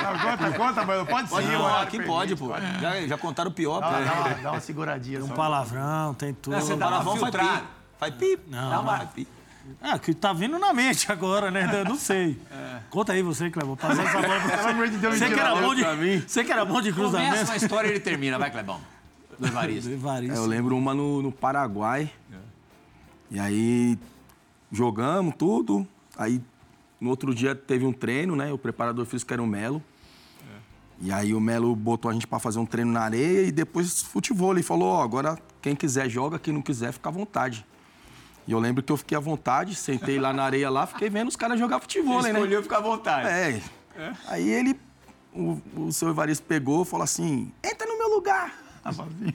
[0.00, 1.34] Não, conta, conta, mas pode sim.
[1.34, 2.52] Pode ir, o ó, horário aqui pode, pô.
[2.80, 3.92] Já, já contaram o pior, Dá, pô.
[4.04, 5.16] dá uma, dá uma seguradinha.
[5.18, 5.34] Tem um só.
[5.34, 6.56] palavrão, tem tudo.
[6.56, 7.64] Você dá uma Palavrão faz pi.
[7.98, 8.38] Faz pi.
[8.48, 8.98] Não, Dá uma- não.
[8.98, 9.28] faz pi.
[9.80, 11.68] Ah, que tá vindo na mente agora, né?
[11.80, 12.40] Eu não sei.
[12.88, 13.76] Conta aí você, Clebão.
[13.76, 16.24] Passar essa bola pra Pelo amor de Deus, Você que era bom de, mim.
[16.26, 17.44] você que era bom de Começa cruzamento.
[17.50, 18.38] uma história e ele termina.
[18.38, 18.80] Vai, Clebão.
[19.40, 19.88] Do Evaristo.
[19.88, 20.36] Do Evaristo.
[20.36, 22.12] É, eu lembro uma no, no Paraguai.
[23.30, 23.98] E aí
[24.70, 25.86] jogamos tudo.
[26.16, 26.40] Aí
[27.00, 28.52] no outro dia teve um treino, né?
[28.52, 29.82] O preparador físico era o Melo.
[31.02, 34.02] E aí o Melo botou a gente pra fazer um treino na areia e depois
[34.02, 34.52] futebol.
[34.52, 37.64] Ele falou, ó, agora quem quiser joga, quem não quiser fica à vontade.
[38.46, 41.28] E eu lembro que eu fiquei à vontade, sentei lá na areia lá, fiquei vendo
[41.28, 42.30] os caras jogar futebol, né?
[42.30, 43.28] Escolheu ficar à vontade.
[43.96, 44.12] É.
[44.26, 44.78] Aí ele,
[45.32, 48.52] o, o seu Evaristo pegou e falou assim: entra no meu lugar.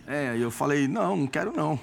[0.08, 1.80] É, aí eu falei: não, não quero não.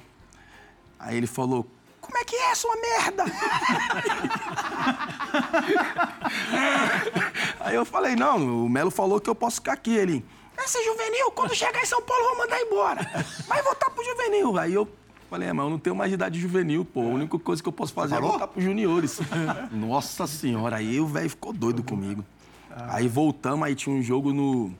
[0.98, 1.66] Aí ele falou:
[2.00, 3.24] como é que é, sua merda?
[7.60, 9.94] aí eu falei: não, o Melo falou que eu posso ficar aqui.
[9.94, 10.24] Ele:
[10.58, 13.24] esse juvenil, quando chegar em São Paulo, eu vou mandar embora.
[13.46, 14.58] Vai voltar pro juvenil.
[14.58, 14.88] Aí eu.
[15.28, 17.00] Falei, é, mas eu não tenho mais idade juvenil, pô.
[17.00, 19.18] A única coisa que eu posso fazer é voltar pros juniores.
[19.72, 22.22] Nossa senhora, aí o velho ficou doido comigo.
[22.70, 24.70] Aí voltamos, aí tinha um jogo no,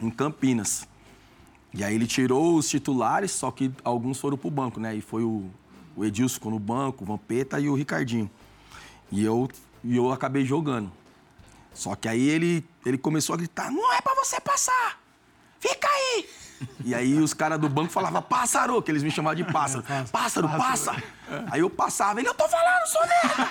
[0.00, 0.88] em Campinas.
[1.76, 4.96] E aí ele tirou os titulares, só que alguns foram pro banco, né?
[4.96, 5.50] E foi o,
[5.94, 8.30] o Edilson ficou no banco, o Vampeta e o Ricardinho.
[9.12, 9.46] E eu,
[9.84, 10.90] e eu acabei jogando.
[11.74, 14.98] Só que aí ele, ele começou a gritar: não é pra você passar!
[15.60, 16.26] Fica aí!
[16.82, 19.84] E aí os caras do banco falavam, pássaro, que eles me chamavam de pássaro.
[20.10, 20.96] Pássaro, passa!
[21.50, 23.50] Aí eu passava, ele, eu tô falando, sou merda!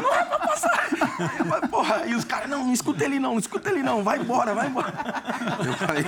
[0.00, 0.88] Não é pra passar!
[1.18, 3.82] Aí eu falei, Porra, e os caras, não, não escuta ele não, não escuta ele
[3.82, 4.92] não, vai embora, vai embora.
[5.64, 6.04] Eu falei,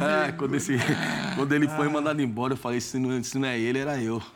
[0.00, 0.78] ah, quando, esse,
[1.34, 4.22] quando ele foi mandado embora, eu falei, se não, se não é ele, era eu.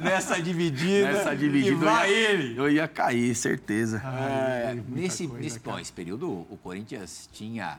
[0.00, 1.12] Nessa dividida.
[1.12, 2.58] Nessa dividida, vai eu ia, ele.
[2.58, 4.02] eu ia cair, certeza.
[4.04, 7.78] É, nesse, nesse, bom, esse período, o Corinthians tinha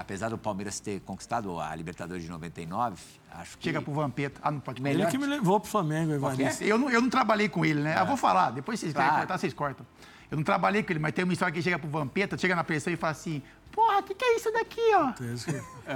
[0.00, 2.96] apesar do Palmeiras ter conquistado a Libertadores de 99,
[3.32, 3.64] acho que...
[3.64, 4.40] Chega pro Vampeta.
[4.42, 5.02] Ah, não pode Melhor.
[5.02, 6.64] Ele que me levou pro Flamengo, Evaristo.
[6.64, 8.00] Eu não, eu não trabalhei com ele, né?
[8.00, 9.22] Eu vou falar, depois vocês querem Claro.
[9.26, 9.86] cortar, vocês cortam.
[10.30, 12.62] Eu não trabalhei com ele, mas tem uma história que chega pro Vampeta, chega na
[12.64, 13.42] pressão e fala assim:
[13.72, 15.08] Porra, o que, que é isso daqui, ó?
[15.10, 15.12] O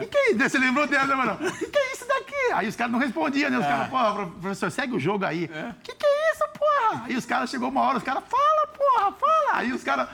[0.01, 0.39] que, que é isso?
[0.51, 1.35] Você lembrou dela, mano?
[1.35, 2.53] O que, que é isso daqui?
[2.53, 3.59] Aí os caras não respondiam, né?
[3.59, 5.45] Os caras, porra, pro- professor, segue o jogo aí.
[5.45, 7.05] O que, que é isso, porra?
[7.05, 9.59] Aí os caras, chegou uma hora, os caras, fala, porra, fala.
[9.59, 10.09] Aí os caras.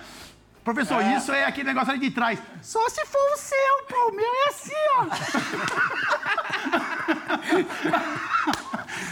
[0.74, 2.38] Professor, isso é aquele negócio ali de trás.
[2.62, 4.08] Só se for o seu, pô.
[4.10, 5.06] O meu é assim, ó.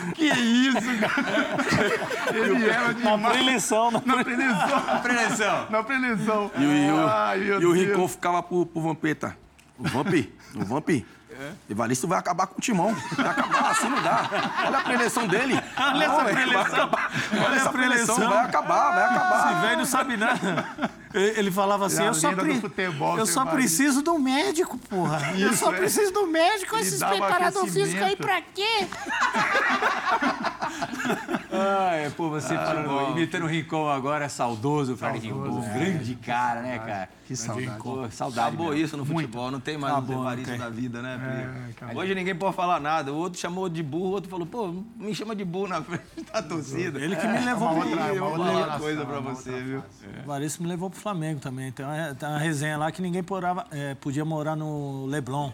[0.14, 2.38] que isso, cara?
[2.38, 5.00] Ele era de Na preleção, na preleção.
[5.02, 5.66] Preleção.
[5.70, 6.50] Na preleção.
[6.56, 7.72] E, o- e o- Ai, e o.
[7.72, 9.36] Rincon ficava pro, pro Vampeta.
[9.78, 11.06] O Vampi, o Vampi.
[11.70, 12.92] Evaristo vai acabar com o timão.
[13.16, 14.28] Vai acabar, assim não dá.
[14.66, 15.54] Olha a preleção dele.
[15.76, 16.90] Olha essa preleção.
[17.44, 17.70] Olha essa preleção.
[18.16, 18.28] preleção.
[18.28, 19.52] Vai acabar, vai acabar.
[19.52, 20.66] Esse velho não sabe nada.
[21.20, 23.56] Ele falava assim, A eu só, pre- futebol, eu só marido.
[23.60, 25.34] preciso do médico, porra.
[25.38, 25.76] eu só é.
[25.76, 27.86] preciso do médico, esses dava preparador aquecimento.
[27.88, 28.86] físico aí pra quê?
[31.60, 35.60] Ah, é, pô, você falando, imitando o Rincon agora, é saudoso, o Fred Rincon.
[35.60, 37.08] Grande cara, né, cara?
[37.26, 37.82] Que saudade.
[37.82, 41.70] Pô, saudade Acabou isso no futebol, não tem mais Acabou, não Evaristo da vida, né,
[41.76, 42.02] acabou.
[42.02, 43.12] Hoje ninguém pode falar nada.
[43.12, 46.02] O outro chamou de burro, o outro falou, pô, me chama de burro na frente
[46.32, 46.98] da torcida.
[46.98, 49.80] Ele que me levou uma pro outra- eu uma vou outra coisa pra você, viu?
[49.80, 51.70] O Evaristo me levou pro Flamengo também.
[51.72, 55.52] Tem uma, tem uma resenha lá que ninguém porava, é, podia morar no Leblon.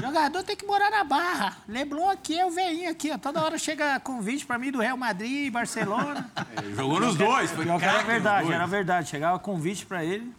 [0.00, 1.56] Jogador tem que morar na Barra.
[1.68, 3.18] Leblon aqui é o veinho aqui, ó.
[3.18, 6.30] Toda hora chega convite pra mim do Real Madrid, Barcelona.
[6.76, 9.08] Jogou nos dois, foi era verdade, era verdade.
[9.08, 10.32] Chegava convite pra ele.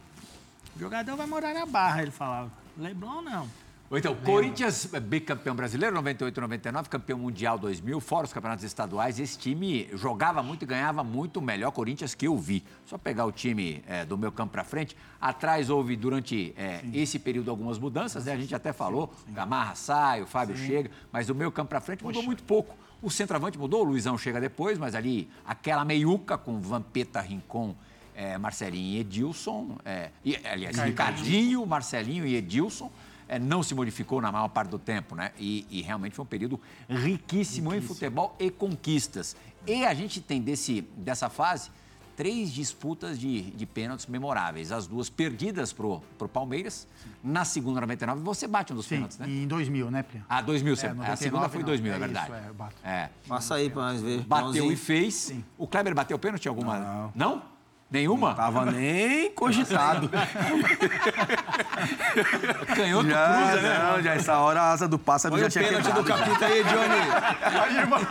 [0.76, 2.52] O jogador vai morar na Barra, ele falava.
[2.78, 3.48] Leblon não.
[3.92, 9.20] Ou então, Corinthians, é, bicampeão brasileiro, 98 99, campeão mundial 2000, fora os campeonatos estaduais.
[9.20, 12.64] Esse time jogava muito e ganhava muito melhor Corinthians que eu vi.
[12.86, 14.96] Só pegar o time é, do meu campo para frente.
[15.20, 18.32] Atrás houve, durante é, esse período, algumas mudanças, né?
[18.32, 22.02] A gente até falou, Gamarra sai, o Fábio chega, mas do meu campo para frente
[22.02, 22.74] mudou muito pouco.
[23.02, 27.76] O centroavante mudou, o Luizão chega depois, mas ali aquela meiuca com Vampeta, Rincon,
[28.16, 32.90] é, Marcelinho e Edilson, é, e, aliás, Ricardinho, Marcelinho e Edilson,
[33.32, 35.32] é, não se modificou na maior parte do tempo, né?
[35.40, 36.60] E, e realmente foi um período
[36.90, 39.38] riquíssimo, em futebol e conquistas.
[39.66, 41.72] E a gente tem desse, dessa fase
[42.18, 44.70] três disputas de, de pênaltis memoráveis.
[44.70, 46.86] As duas perdidas pro, pro Palmeiras,
[47.24, 49.30] na segunda 99, você bate um dos Sim, pênaltis, né?
[49.30, 50.26] em 2000, né, Plia?
[50.28, 51.66] Ah, 2000, você- É, a 99 segunda foi não.
[51.68, 52.34] 2000, é, É isso, verdade.
[52.34, 52.76] é, eu bato.
[52.84, 53.10] É.
[53.30, 54.26] Passa aí pra nós ver.
[54.26, 55.34] Bateu e fez.
[55.58, 57.12] O Kleber bateu pênalti alguma?
[57.16, 57.42] Não.
[57.92, 58.34] Nenhuma?
[58.34, 60.10] Tava nem cogitado.
[62.76, 63.80] Canhoto já, cruza, né?
[63.92, 66.04] não, já essa hora a asa do pássaro Olha já o tinha pênalti quebrado.
[66.04, 67.02] do capita aí, Johnny.
[67.62, 68.08] Aí, mano,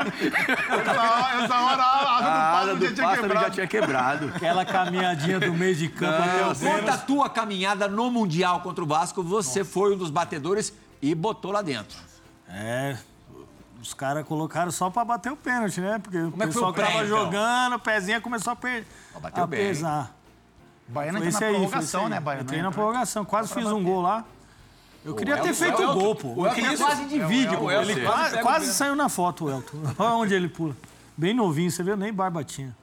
[0.81, 3.29] essa hora, essa hora a asa do A asa pássaro do já tinha pássaro já
[3.35, 3.55] quebrado.
[3.55, 4.33] tinha quebrado.
[4.37, 8.85] Aquela caminhadinha do meio de campo até o Conta a tua caminhada no Mundial contra
[8.85, 9.23] o Vasco.
[9.23, 11.97] Você foi um dos batedores e botou lá dentro.
[12.49, 12.97] É,
[13.81, 15.99] os caras colocaram só pra bater o pênalti, né?
[15.99, 17.07] Porque o é que foi pessoal o pré, tava então?
[17.07, 18.85] jogando, o pezinho começou a, per...
[19.33, 19.61] A bem.
[19.69, 20.15] pesar.
[20.87, 22.43] Baiano Foi entra esse na aí, prorrogação, né, Baiano?
[22.45, 24.25] Entrei na prorrogação, quase fiz um gol lá.
[25.05, 26.29] Eu queria ter feito Elton- o gol, pô.
[26.29, 27.93] O Elton queria- quase divide Elton- você.
[27.93, 29.79] Elton- Quase, o quase saiu na foto o Elton.
[29.99, 30.77] Olha onde ele pula.
[31.17, 31.97] Bem novinho, você viu?
[31.97, 32.77] Nem barba tinha.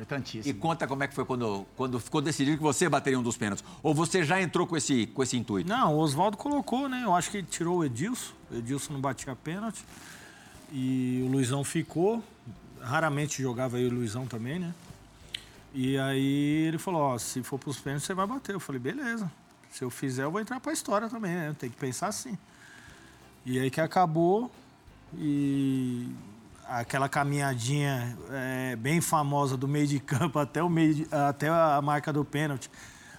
[0.00, 0.60] E Importantíssimo.
[0.60, 3.64] conta como é que foi quando, quando ficou decidido que você bateria um dos pênaltis.
[3.82, 5.68] Ou você já entrou com esse, com esse intuito?
[5.68, 7.02] Não, o Oswaldo colocou, né?
[7.04, 8.32] Eu acho que tirou o Edilson.
[8.50, 9.84] O Edilson não batia pênalti.
[10.72, 12.22] E o Luizão ficou.
[12.80, 14.74] Raramente jogava aí o Luizão também, né?
[15.74, 18.54] E aí ele falou, ó, se for pros pênaltis, você vai bater.
[18.54, 19.30] Eu falei, beleza.
[19.70, 21.54] Se eu fizer, eu vou entrar pra história também, né?
[21.58, 22.38] Tem que pensar assim.
[23.44, 24.50] E aí que acabou
[25.16, 26.08] e
[26.68, 31.80] aquela caminhadinha é, bem famosa do meio de campo até, o meio de- até a
[31.82, 32.70] marca do pênalti.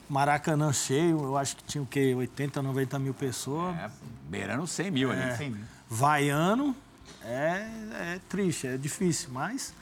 [0.10, 2.14] Maracanã cheio, eu acho que tinha o quê?
[2.16, 3.76] 80, 90 mil pessoas.
[3.76, 3.90] É,
[4.30, 5.36] beirando 100 mil ali.
[5.36, 5.58] Sim.
[5.90, 6.76] Vaiano
[7.24, 9.74] é, é triste, é difícil, mas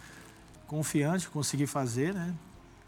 [0.67, 2.33] confiante, consegui fazer, né?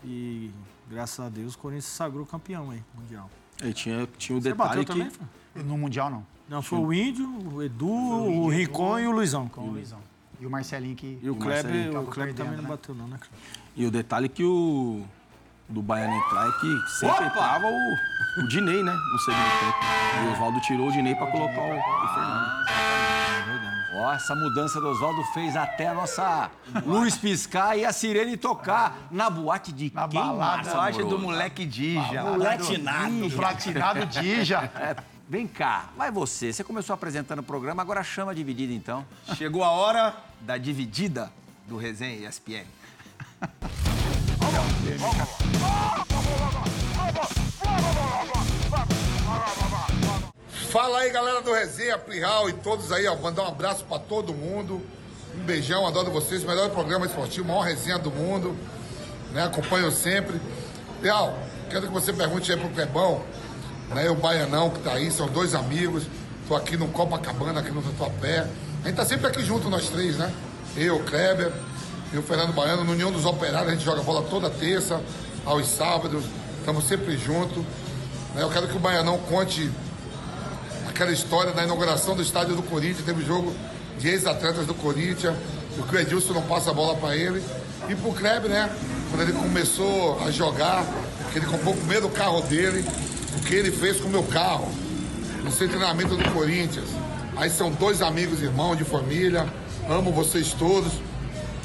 [0.03, 0.49] E
[0.89, 3.29] graças a Deus o Corinthians se sagrou campeão aí, mundial.
[3.63, 5.11] E tinha, tinha o Você detalhe bateu que...
[5.11, 5.65] também?
[5.65, 6.25] No Mundial, não.
[6.47, 9.47] Não, foi o Índio, o Edu, o Rincon e o Luizão.
[9.49, 9.99] Com o Luizão.
[10.39, 11.19] E o Marcelinho que...
[11.21, 12.69] E o Kleber, Marcelinho o Kleber perdendo, também não né?
[12.69, 13.17] bateu não, né?
[13.17, 13.39] Kleber?
[13.75, 15.03] E o detalhe que o
[15.69, 17.25] do Baiano entrar é que sempre Opa!
[17.25, 18.93] entrava o, o Dinei, né?
[18.93, 19.77] No segundo tempo.
[20.23, 22.67] E o Oswaldo tirou o Dinei pra colocar o, o Fernando.
[23.99, 26.51] Ó, essa mudança do Oswaldo fez até a nossa
[26.85, 30.35] luz piscar e a sirene tocar na boate de Na quem, balada.
[30.37, 32.23] Márcio Boate do moleque Dija.
[32.23, 34.71] Do platinado Dija.
[34.75, 34.95] É,
[35.27, 36.53] vem cá, vai você.
[36.53, 39.05] Você começou apresentando o programa, agora chama a dividida então.
[39.35, 41.31] Chegou a hora da dividida
[41.67, 42.65] do Resenha ESPN.
[50.71, 53.15] Fala aí, galera do Resenha, Plihal e todos aí, ó.
[53.15, 54.81] Mandar um abraço pra todo mundo.
[55.35, 56.43] Um beijão, adoro vocês.
[56.43, 58.55] Melhor programa esportivo, maior resenha do mundo.
[59.31, 59.43] Né?
[59.43, 60.39] Acompanho sempre.
[60.99, 61.37] Plihal,
[61.69, 63.23] quero que você pergunte aí pro Clebão,
[63.93, 64.09] né?
[64.09, 66.03] O Baianão que tá aí, são dois amigos.
[66.47, 68.47] Tô aqui no Copacabana, aqui no Tatuapé.
[68.83, 70.31] A gente tá sempre aqui junto, nós três, né?
[70.75, 71.51] Eu, o Kleber
[72.13, 75.01] e o Fernando Baiano, no União dos Operários, a gente joga bola toda terça,
[75.45, 76.23] aos sábados.
[76.59, 77.63] Estamos sempre juntos.
[78.33, 78.43] Né?
[78.43, 79.69] Eu quero que o Baianão conte
[80.87, 83.53] aquela história da inauguração do estádio do Corinthians, teve jogo
[83.99, 85.35] de ex-atletas do Corinthians,
[85.75, 87.43] porque o Edilson não passa a bola para ele.
[87.89, 88.69] E pro Kleber, né?
[89.09, 90.83] Quando ele começou a jogar,
[91.31, 92.83] que ele comprou o primeiro carro dele,
[93.37, 94.67] o que ele fez com o meu carro,
[95.43, 96.89] no treinamento do Corinthians.
[97.35, 99.45] Aí são dois amigos, irmãos de família.
[99.87, 100.93] Amo vocês todos.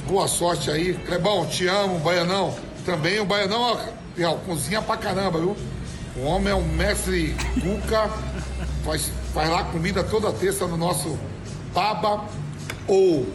[0.07, 0.93] Boa sorte aí.
[0.95, 2.55] Clebão, te amo, Baianão.
[2.85, 3.79] Também o Baianão,
[4.20, 5.57] ó, cozinha pra caramba, viu?
[6.16, 8.11] O homem é um mestre cuca,
[8.85, 11.18] faz, faz lá comida toda terça no nosso
[11.73, 12.25] baba
[12.87, 13.27] ou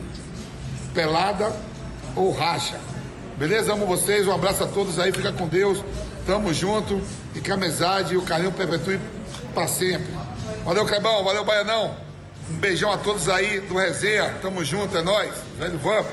[0.94, 1.52] pelada
[2.16, 2.80] ou racha.
[3.36, 3.74] Beleza?
[3.74, 5.84] Amo vocês, um abraço a todos aí, fica com Deus.
[6.28, 7.02] Tamo junto
[7.34, 9.00] e que a amizade e o carinho perpetue
[9.54, 10.14] pra sempre.
[10.66, 11.96] Valeu, Clebão, valeu, Baianão.
[12.52, 14.38] Um beijão a todos aí do Resenha.
[14.42, 15.34] Tamo junto, é nóis.
[15.58, 16.06] Velho Vamp.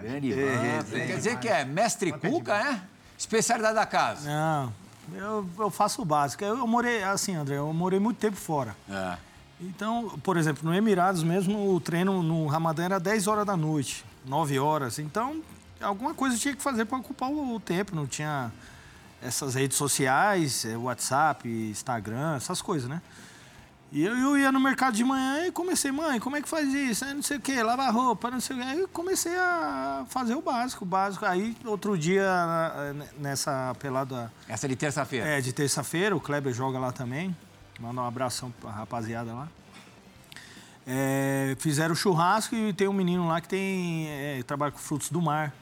[0.00, 0.88] Grande Vamp.
[0.90, 2.80] Quer dizer que é mestre Cuca, é?
[3.18, 4.30] Especialidade da casa.
[4.30, 4.72] Não,
[5.14, 6.42] eu, eu faço o básico.
[6.42, 8.74] Eu, eu morei, assim, André, eu morei muito tempo fora.
[8.88, 9.18] É.
[9.60, 14.06] Então, por exemplo, no Emirados mesmo, o treino no Ramadã era 10 horas da noite,
[14.24, 14.98] 9 horas.
[14.98, 15.42] Então,
[15.82, 17.94] alguma coisa tinha que fazer para ocupar o tempo.
[17.94, 18.50] Não tinha
[19.22, 23.00] essas redes sociais, eh, WhatsApp, Instagram, essas coisas, né?
[23.90, 26.72] E eu, eu ia no mercado de manhã e comecei, mãe, como é que faz
[26.74, 27.06] isso?
[27.06, 28.64] Aí não sei o quê, lavar roupa, não sei o quê.
[28.66, 31.24] Aí eu comecei a fazer o básico, o básico.
[31.24, 35.26] Aí, outro dia, eh, nessa pelada Essa de terça-feira.
[35.26, 37.34] é, de terça-feira, o Kleber joga lá também.
[37.80, 39.48] Manda um abração pra rapaziada lá.
[40.86, 44.06] É, fizeram churrasco e tem um menino lá que tem.
[44.08, 45.52] é, trabalha com frutos do mar.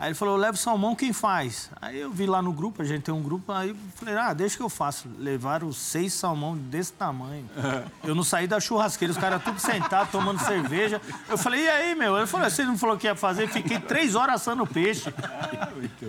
[0.00, 1.70] Aí ele falou, leva o salmão, quem faz?
[1.78, 4.32] Aí eu vi lá no grupo, a gente tem um grupo, aí eu falei, ah,
[4.32, 5.06] deixa que eu faço.
[5.18, 7.44] Levaram seis salmão desse tamanho.
[8.02, 11.02] Eu não saí da churrasqueira, os caras tudo sentados, tomando cerveja.
[11.28, 12.16] Eu falei, e aí, meu?
[12.16, 13.46] Ele falou, você não falou que ia fazer?
[13.48, 15.12] Fiquei três horas assando peixe.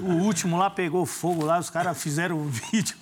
[0.02, 2.96] O último lá pegou fogo lá, os caras fizeram um vídeo.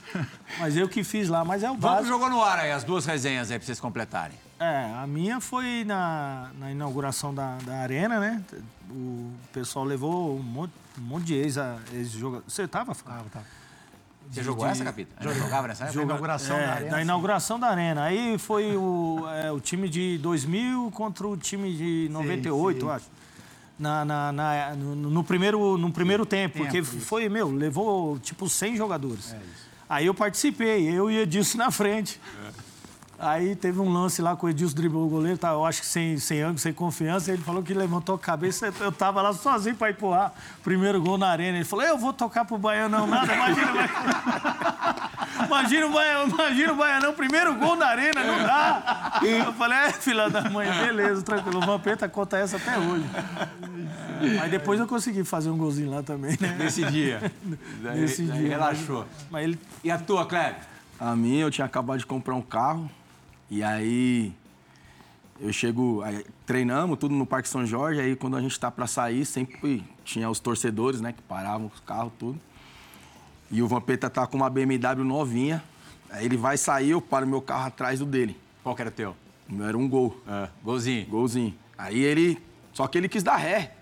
[0.57, 2.07] Mas eu que fiz lá, mas é o Vamos básico.
[2.07, 4.35] jogou no ar aí, as duas resenhas aí pra vocês completarem.
[4.59, 8.43] É, a minha foi na, na inauguração da, da arena, né?
[8.91, 11.55] O pessoal levou um monte, um monte de ex,
[11.93, 12.51] ex jogadores.
[12.53, 12.93] Você tava?
[12.93, 13.45] Tava, tava.
[14.29, 15.11] Você jogou essa, Capita?
[15.33, 16.01] Jogava nessa época?
[16.03, 17.01] Inauguração É, da arena, da sim.
[17.03, 18.03] inauguração da arena.
[18.03, 23.05] Aí foi o, é, o time de 2000 contra o time de 98, eu acho.
[23.79, 27.05] Na, na- na- no, no primeiro, no primeiro tempo, porque Tempo, isso.
[27.05, 29.33] foi, meu, levou tipo 100 jogadores.
[29.87, 32.19] Aí eu participei, eu e Edilson na frente.
[33.19, 35.87] Aí teve um lance lá com o Edilson driblou o goleiro, tá, eu acho que
[35.87, 37.33] sem, sem ângulo, sem confiança.
[37.33, 41.17] Ele falou que levantou a cabeça, eu tava lá sozinho para empurrar o primeiro gol
[41.17, 41.57] na arena.
[41.57, 43.89] Ele falou: Eu vou tocar pro Baianão, nada, imagina.
[45.45, 49.19] Imagina o Baianão, imagina o Baianão, primeiro gol na arena, não dá.
[49.21, 51.59] Eu falei: É, filha da mãe, beleza, tranquilo.
[51.59, 53.05] O Vampeta conta essa até hoje.
[54.37, 56.55] Mas depois eu consegui fazer um golzinho lá também, né?
[56.57, 57.31] Nesse dia.
[57.81, 58.49] Nesse daí dia.
[58.49, 59.05] Relaxou.
[59.29, 60.55] Mas ele E a tua, Kleber?
[60.99, 62.89] A minha, eu tinha acabado de comprar um carro.
[63.49, 64.33] E aí,
[65.39, 66.01] eu chego...
[66.03, 67.99] aí, treinamos tudo no Parque São Jorge.
[67.99, 71.13] Aí, quando a gente tá pra sair, sempre tinha os torcedores, né?
[71.13, 72.39] Que paravam os carros, tudo.
[73.51, 75.63] E o Vampeta tá com uma BMW novinha.
[76.11, 78.37] Aí ele vai sair, eu paro meu carro atrás do dele.
[78.63, 79.15] Qual que era o teu?
[79.49, 80.21] O meu era um gol.
[80.27, 81.07] Ah, golzinho.
[81.07, 81.55] Golzinho.
[81.77, 82.37] Aí ele.
[82.73, 83.73] Só que ele quis dar ré.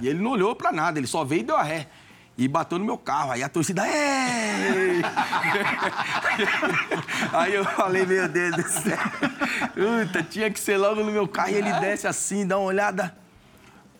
[0.00, 1.88] E ele não olhou pra nada, ele só veio e deu a ré.
[2.36, 3.32] E bateu no meu carro.
[3.32, 3.86] Aí a torcida.
[3.86, 5.02] "Ê!"
[7.32, 8.98] Aí eu falei, meu Deus do céu.
[10.30, 11.50] Tinha que ser logo no meu carro.
[11.50, 13.14] E ele desce assim, dá uma olhada.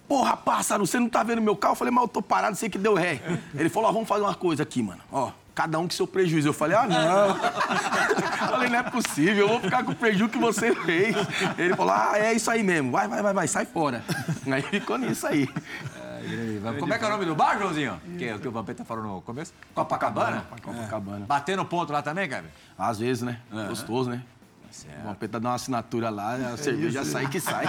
[0.09, 1.73] Porra, pássaro, você não tá vendo meu carro?
[1.73, 3.21] Eu falei, mas eu tô parado, sei que deu ré.
[3.55, 5.01] Ele falou, vamos fazer uma coisa aqui, mano.
[5.11, 6.49] Ó, cada um com seu prejuízo.
[6.49, 7.39] Eu falei, ah, não.
[8.49, 11.17] falei, não é possível, eu vou ficar com o prejuízo que você fez.
[11.57, 12.91] Ele falou, ah, é isso aí mesmo.
[12.91, 14.05] Vai, vai, vai, vai, sai fora.
[14.51, 15.49] Aí ficou nisso aí.
[16.79, 18.01] Como é que é o nome do bar, Joãozinho?
[18.19, 19.53] Que, que o Vampeta falou no começo?
[19.75, 20.45] Copacabana?
[20.63, 21.27] Copacabana.
[21.27, 22.51] Bater no ponto lá também, Kleber?
[22.79, 23.41] Às vezes, né?
[23.69, 24.23] Gostoso, né?
[24.73, 25.05] Certo.
[25.05, 27.67] Uma peta dá uma assinatura lá, a cerveja sai que sai.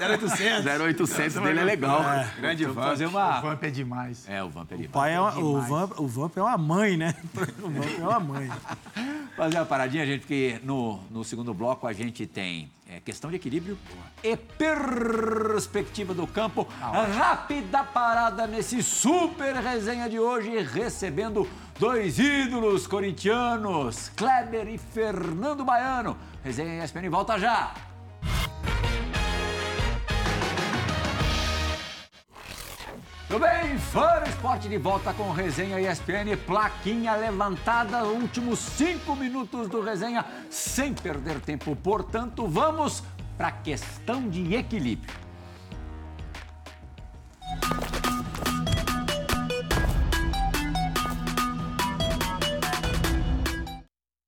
[0.00, 0.64] 0800.
[0.64, 2.00] 0800 dele é legal.
[2.38, 2.88] Grande Vamos Vamp.
[2.88, 3.38] fazer uma...
[3.38, 4.28] O Vamp é demais.
[4.28, 6.96] É, o Vamp é O pai é uma, o, Vamp, o Vamp é uma mãe,
[6.96, 7.14] né?
[7.60, 8.50] O Vamp é uma mãe.
[9.36, 13.36] Fazer uma paradinha, gente, porque no, no segundo bloco a gente tem é, questão de
[13.36, 13.76] equilíbrio
[14.22, 16.66] e perspectiva do campo.
[16.80, 21.48] Rápida parada nesse super resenha de hoje, recebendo
[21.78, 26.16] Dois ídolos corintianos, Kleber e Fernando Baiano.
[26.42, 27.74] Resenha ESPN volta já.
[33.28, 39.82] Tudo bem, Fã Esporte de volta com Resenha ESPN, plaquinha levantada, últimos cinco minutos do
[39.82, 41.76] Resenha, sem perder tempo.
[41.76, 43.02] Portanto, vamos
[43.36, 45.26] para a questão de equilíbrio.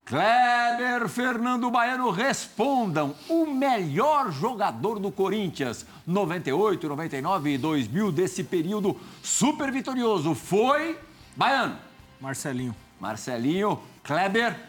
[0.09, 3.15] Kleber, Fernando Baiano, respondam.
[3.29, 10.97] O melhor jogador do Corinthians, 98, 99 e 2000, desse período super vitorioso, foi
[11.35, 11.77] Baiano.
[12.19, 12.75] Marcelinho.
[12.99, 14.59] Marcelinho, Kleber.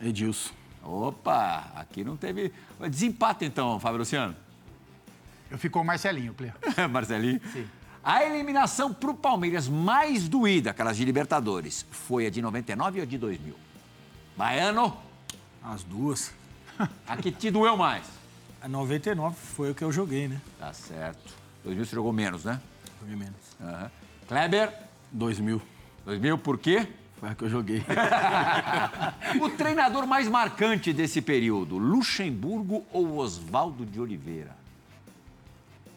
[0.00, 0.52] Edilson.
[0.84, 2.52] Opa, aqui não teve.
[2.88, 4.36] Desempate então, Fábio Luciano.
[5.50, 6.54] Eu ficou o Marcelinho, Plea.
[6.88, 7.40] Marcelinho?
[7.52, 7.66] Sim.
[8.04, 13.02] A eliminação para o Palmeiras mais doída, aquelas de Libertadores, foi a de 99 ou
[13.02, 13.65] a de 2000?
[14.36, 14.96] Baiano,
[15.62, 16.32] As duas.
[17.06, 18.04] a que te doeu mais?
[18.60, 20.40] A 99 foi o que eu joguei, né?
[20.58, 21.34] Tá certo.
[21.64, 22.60] 2000 você jogou menos, né?
[23.00, 23.34] Joguei menos.
[23.60, 23.90] Aham.
[24.28, 24.72] Kleber,
[25.10, 25.60] 2000.
[26.04, 26.86] 2000 por quê?
[27.18, 27.82] Foi a que eu joguei.
[29.40, 34.54] O treinador mais marcante desse período, Luxemburgo ou Oswaldo de Oliveira?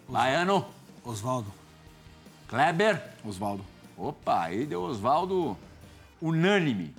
[0.08, 0.66] Baiano,
[1.04, 1.52] Oswaldo.
[2.48, 3.64] Kleber, Oswaldo.
[3.98, 5.58] Opa, aí deu Oswaldo
[6.22, 6.94] unânime.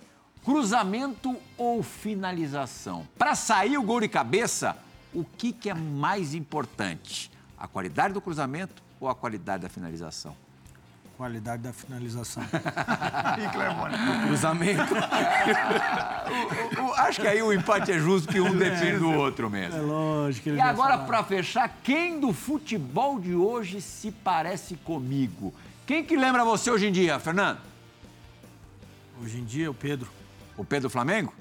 [0.44, 3.06] Cruzamento ou finalização?
[3.18, 4.76] Para sair o gol de cabeça,
[5.12, 7.30] o que, que é mais importante?
[7.58, 10.34] A qualidade do cruzamento ou a qualidade da finalização?
[11.16, 12.42] Qualidade da finalização.
[13.38, 13.94] E Clemone.
[14.26, 14.94] Cruzamento.
[16.80, 19.76] O- o- acho que aí o empate é justo, que um depende do outro mesmo.
[19.76, 20.44] É lógico.
[20.44, 25.52] que ele E agora, para fechar, quem do futebol de hoje se parece comigo?
[25.86, 27.58] Quem que lembra você hoje em dia, Fernando?
[29.22, 30.08] Hoje em dia, o Pedro.
[30.60, 31.32] O Pedro Flamengo?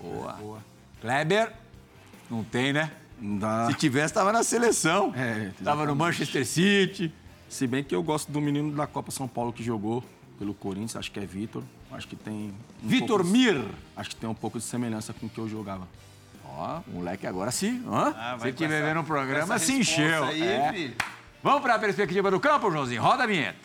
[0.00, 0.62] Boa.
[1.00, 1.52] Kleber?
[2.30, 2.92] Não tem, né?
[3.20, 3.66] Não dá.
[3.66, 5.12] Se tivesse, estava na seleção.
[5.16, 7.12] É, Tava no Manchester City.
[7.48, 10.04] Se bem que eu gosto do menino da Copa São Paulo que jogou
[10.38, 11.64] pelo Corinthians, acho que é Vitor.
[11.90, 12.54] Acho que tem.
[12.84, 13.64] um Vitor pouco Mir.
[13.96, 15.88] Acho que tem um pouco de semelhança com o que eu jogava.
[16.44, 17.82] Ó, o moleque agora sim.
[17.88, 18.14] Hã?
[18.16, 20.24] Ah, com estiver essa- vendo o programa, se encheu.
[20.24, 20.72] Aí, É.
[20.72, 20.96] filho.
[21.42, 23.02] Vamos para a perspectiva do campo, Joãozinho.
[23.02, 23.58] Roda a vinheta.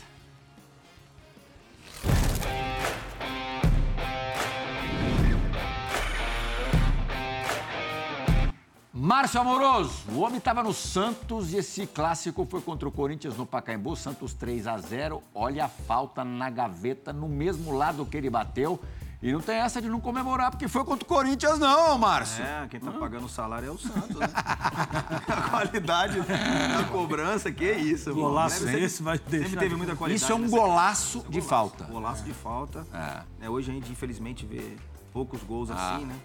[9.05, 13.45] Márcio Amoroso, o homem estava no Santos e esse clássico foi contra o Corinthians no
[13.45, 15.21] Pacaembu, Santos 3 a 0.
[15.35, 18.79] Olha a falta na gaveta, no mesmo lado que ele bateu.
[19.21, 22.45] E não tem essa de não comemorar, porque foi contra o Corinthians, não, Márcio.
[22.45, 24.27] É, quem tá pagando o salário é o Santos, né?
[24.33, 28.21] a qualidade da cobrança, que isso, mano.
[28.21, 30.23] Golaço Sempre- esse vai Sempre deixar teve de- muita qualidade.
[30.23, 31.83] Isso é um golaço de falta.
[31.83, 32.87] Golaço de falta.
[32.93, 33.47] É.
[33.47, 34.77] É, hoje a gente, infelizmente, vê
[35.11, 35.95] poucos gols Ah.
[35.97, 36.15] assim, né?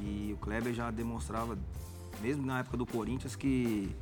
[0.00, 1.56] E o Kleber já demonstrava,
[2.20, 3.94] mesmo na época do Corinthians, que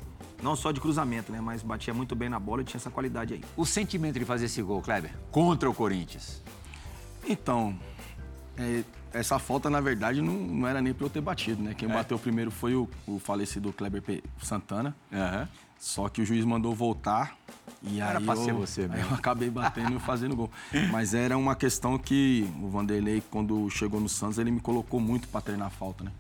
[0.43, 1.41] não só de cruzamento, né?
[1.41, 3.45] Mas batia muito bem na bola e tinha essa qualidade aí.
[3.57, 6.43] O sentimento de fazer esse gol, Kleber, contra o Corinthians.
[7.29, 7.77] Então,
[8.57, 8.83] é,
[9.13, 11.75] essa falta, na verdade, não, não era nem pra eu ter batido, né?
[11.75, 14.95] Quem bateu primeiro foi o, o falecido Kleber Pe- Santana.
[15.79, 17.37] Só que o juiz mandou voltar.
[17.83, 19.09] E Era aí pra eu, ser você mesmo.
[19.11, 20.51] eu acabei batendo e fazendo gol.
[20.93, 25.27] Mas era uma questão que o Vanderlei, quando chegou no Santos, ele me colocou muito
[25.29, 26.13] pra treinar falta, né?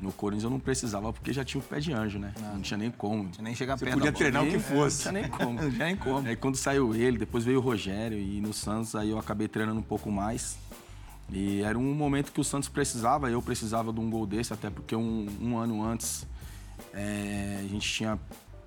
[0.00, 2.32] No Corinthians eu não precisava porque já tinha o pé de anjo, né?
[2.54, 3.28] Não tinha nem como.
[3.28, 5.04] Tinha nem chegar Você perto podia treinar o que Nem- fosse.
[5.04, 5.52] Não tinha nem como.
[5.62, 6.26] Não tinha nem como.
[6.28, 9.78] Aí quando saiu ele, depois veio o Rogério e no Santos aí eu acabei treinando
[9.80, 10.56] um pouco mais.
[11.28, 14.68] E era um momento que o Santos precisava, eu precisava de um gol desse, até
[14.70, 16.26] porque um, um ano antes
[16.92, 18.18] é, a gente tinha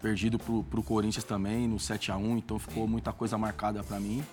[0.02, 4.00] perdido pro, pro Corinthians também no 7 a 1 então ficou muita coisa marcada pra
[4.00, 4.24] mim.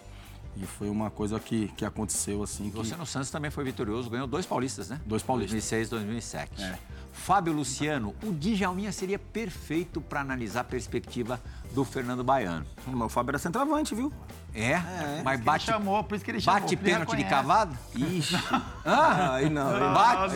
[0.57, 2.71] E foi uma coisa que, que aconteceu assim.
[2.71, 2.77] Que...
[2.77, 5.01] Você no Santos também foi vitorioso, ganhou dois paulistas, né?
[5.07, 5.53] Dois paulistas.
[5.53, 6.63] 2006 2007.
[6.63, 6.79] É.
[7.13, 11.41] Fábio Luciano, o Djalminha seria perfeito para analisar a perspectiva
[11.73, 12.67] do Fernando Baiano.
[12.87, 14.13] Mas o Fábio era centroavante, viu?
[14.53, 14.81] É?
[15.25, 16.61] Mas Ele bate, chamou, por isso que ele chamou.
[16.61, 17.77] bate pênalti de cavado?
[17.95, 18.37] Ixi.
[18.85, 19.69] Ah, aí não.
[19.69, 20.35] Aí Bate?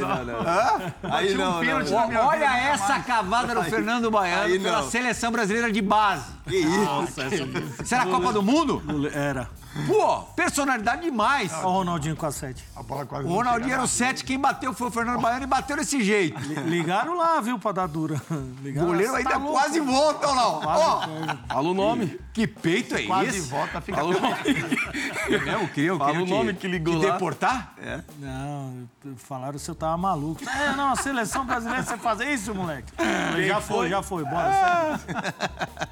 [1.10, 1.58] Aí não.
[1.58, 6.32] Aí Olha essa cavada do Fernando Baiano Aí pela seleção brasileira de base.
[6.46, 6.84] Que isso?
[6.84, 7.84] Nossa, essa...
[7.84, 8.82] Será a Copa do Mundo?
[9.12, 9.48] Era.
[9.88, 11.52] Pô, personalidade demais.
[11.52, 12.62] Olha o Ronaldinho com a 7.
[12.76, 15.42] A bola quase O Ronaldinho era o na- 7, quem bateu foi o Fernando Baiano
[15.42, 16.38] e bateu desse jeito.
[16.66, 18.22] Ligaram lá, viu, pra dar dura.
[18.30, 20.60] O Ligaram, goleiro Você ainda tá quase volta, ou não?
[20.64, 21.00] Ó,
[21.48, 22.18] Fala o nome.
[22.32, 23.48] que peito é Quase esse?
[23.50, 24.36] volta, fica Fala o nome.
[25.46, 27.12] Não, queriam, Fala queriam o nome que ligou te lá.
[27.12, 27.74] deportar?
[28.18, 30.42] Não, falaram se eu tava maluco.
[30.48, 32.92] É, não, a seleção brasileira, você fazer isso, moleque?
[32.96, 35.00] Falei, já foi, já foi, bora.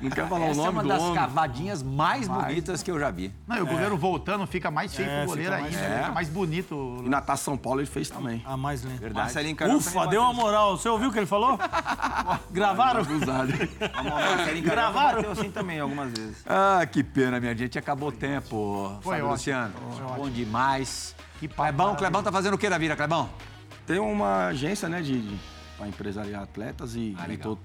[0.01, 1.15] Não quer falar Essa o é nome uma do das homem.
[1.15, 3.33] cavadinhas mais bonitas que eu já vi.
[3.47, 6.01] Não, e o goleiro voltando fica mais feio É, pro goleiro fica mais ainda, feio.
[6.03, 7.03] fica mais bonito.
[7.05, 8.43] E na Taça São Paulo ele fez também.
[8.45, 8.99] A mais lenta.
[8.99, 9.27] Verdade.
[9.27, 10.77] Marcelinho Carioca Ufa, deu uma moral.
[10.77, 11.59] Você ouviu o que ele falou?
[12.51, 13.03] Gravaram?
[14.63, 15.22] Gravaram?
[15.23, 16.43] Bateu assim também algumas vezes.
[16.47, 17.79] Ah, que pena, minha gente.
[17.79, 18.99] Acabou o tempo.
[19.03, 19.33] Foi Fábio ótimo.
[19.33, 19.75] Luciano.
[20.17, 21.15] Bom demais.
[21.41, 21.97] Que papo Clebão.
[21.97, 23.29] Clebão tá fazendo o que da vida, Clebão?
[23.87, 25.39] Tem uma agência, né, de, de
[25.77, 27.57] para empresariar atletas e, Ah, e legal.
[27.57, 27.63] tô,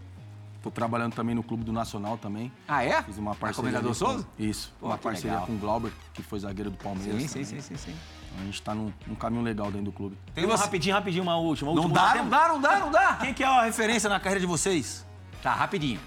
[0.64, 2.52] tô trabalhando também no Clube do Nacional também.
[2.68, 3.04] Ah, é?
[3.04, 3.72] Fiz uma parceria.
[3.72, 4.28] Comendador ali com- Souza?
[4.40, 4.74] Isso.
[4.80, 5.46] Pô, uma que parceria legal.
[5.48, 7.22] com o Glauber, que foi zagueiro do Palmeiras.
[7.22, 7.62] Sim, sim, também.
[7.62, 7.96] sim, sim, sim.
[8.40, 10.18] A gente tá num, num caminho legal dentro do clube.
[10.34, 11.74] Tem uma rapidinho, rapidinho, uma última.
[11.74, 12.00] Não última.
[12.00, 13.14] dá, não dá, não dá, não dá.
[13.22, 15.06] Quem que é a referência na carreira de vocês?
[15.44, 16.00] Tá, rapidinho.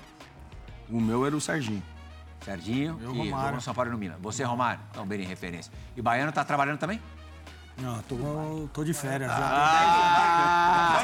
[0.91, 1.83] O meu era o Serginho.
[2.45, 3.57] Serginho Eu, e Romário.
[3.57, 4.17] no São Paulo e no Milan.
[4.21, 5.71] Você, Romário, também em referência.
[5.97, 7.01] E o Baiano tá trabalhando também?
[7.79, 9.39] Não, tô, tô de férias já.
[9.41, 11.03] Ah,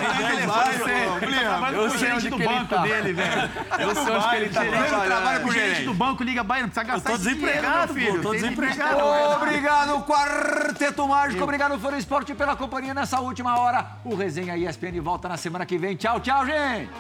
[1.72, 3.50] Eu sei onde do banco dele, velho.
[3.78, 5.04] Eu sei onde que ele tá trabalhando.
[5.06, 7.94] trabalha com o gerente do banco, liga Bahia, não precisa gastar tô esse dinheiro, desempregado,
[7.94, 8.16] filho.
[8.16, 8.98] pô, tô Tem desempregado.
[9.36, 11.42] Obrigado, Quarteto Mágico.
[11.44, 13.86] Obrigado, Foro Esporte, pela companhia nessa última hora.
[14.04, 15.96] O Resenha ESPN volta na semana que vem.
[15.96, 16.90] Tchau, tchau, gente.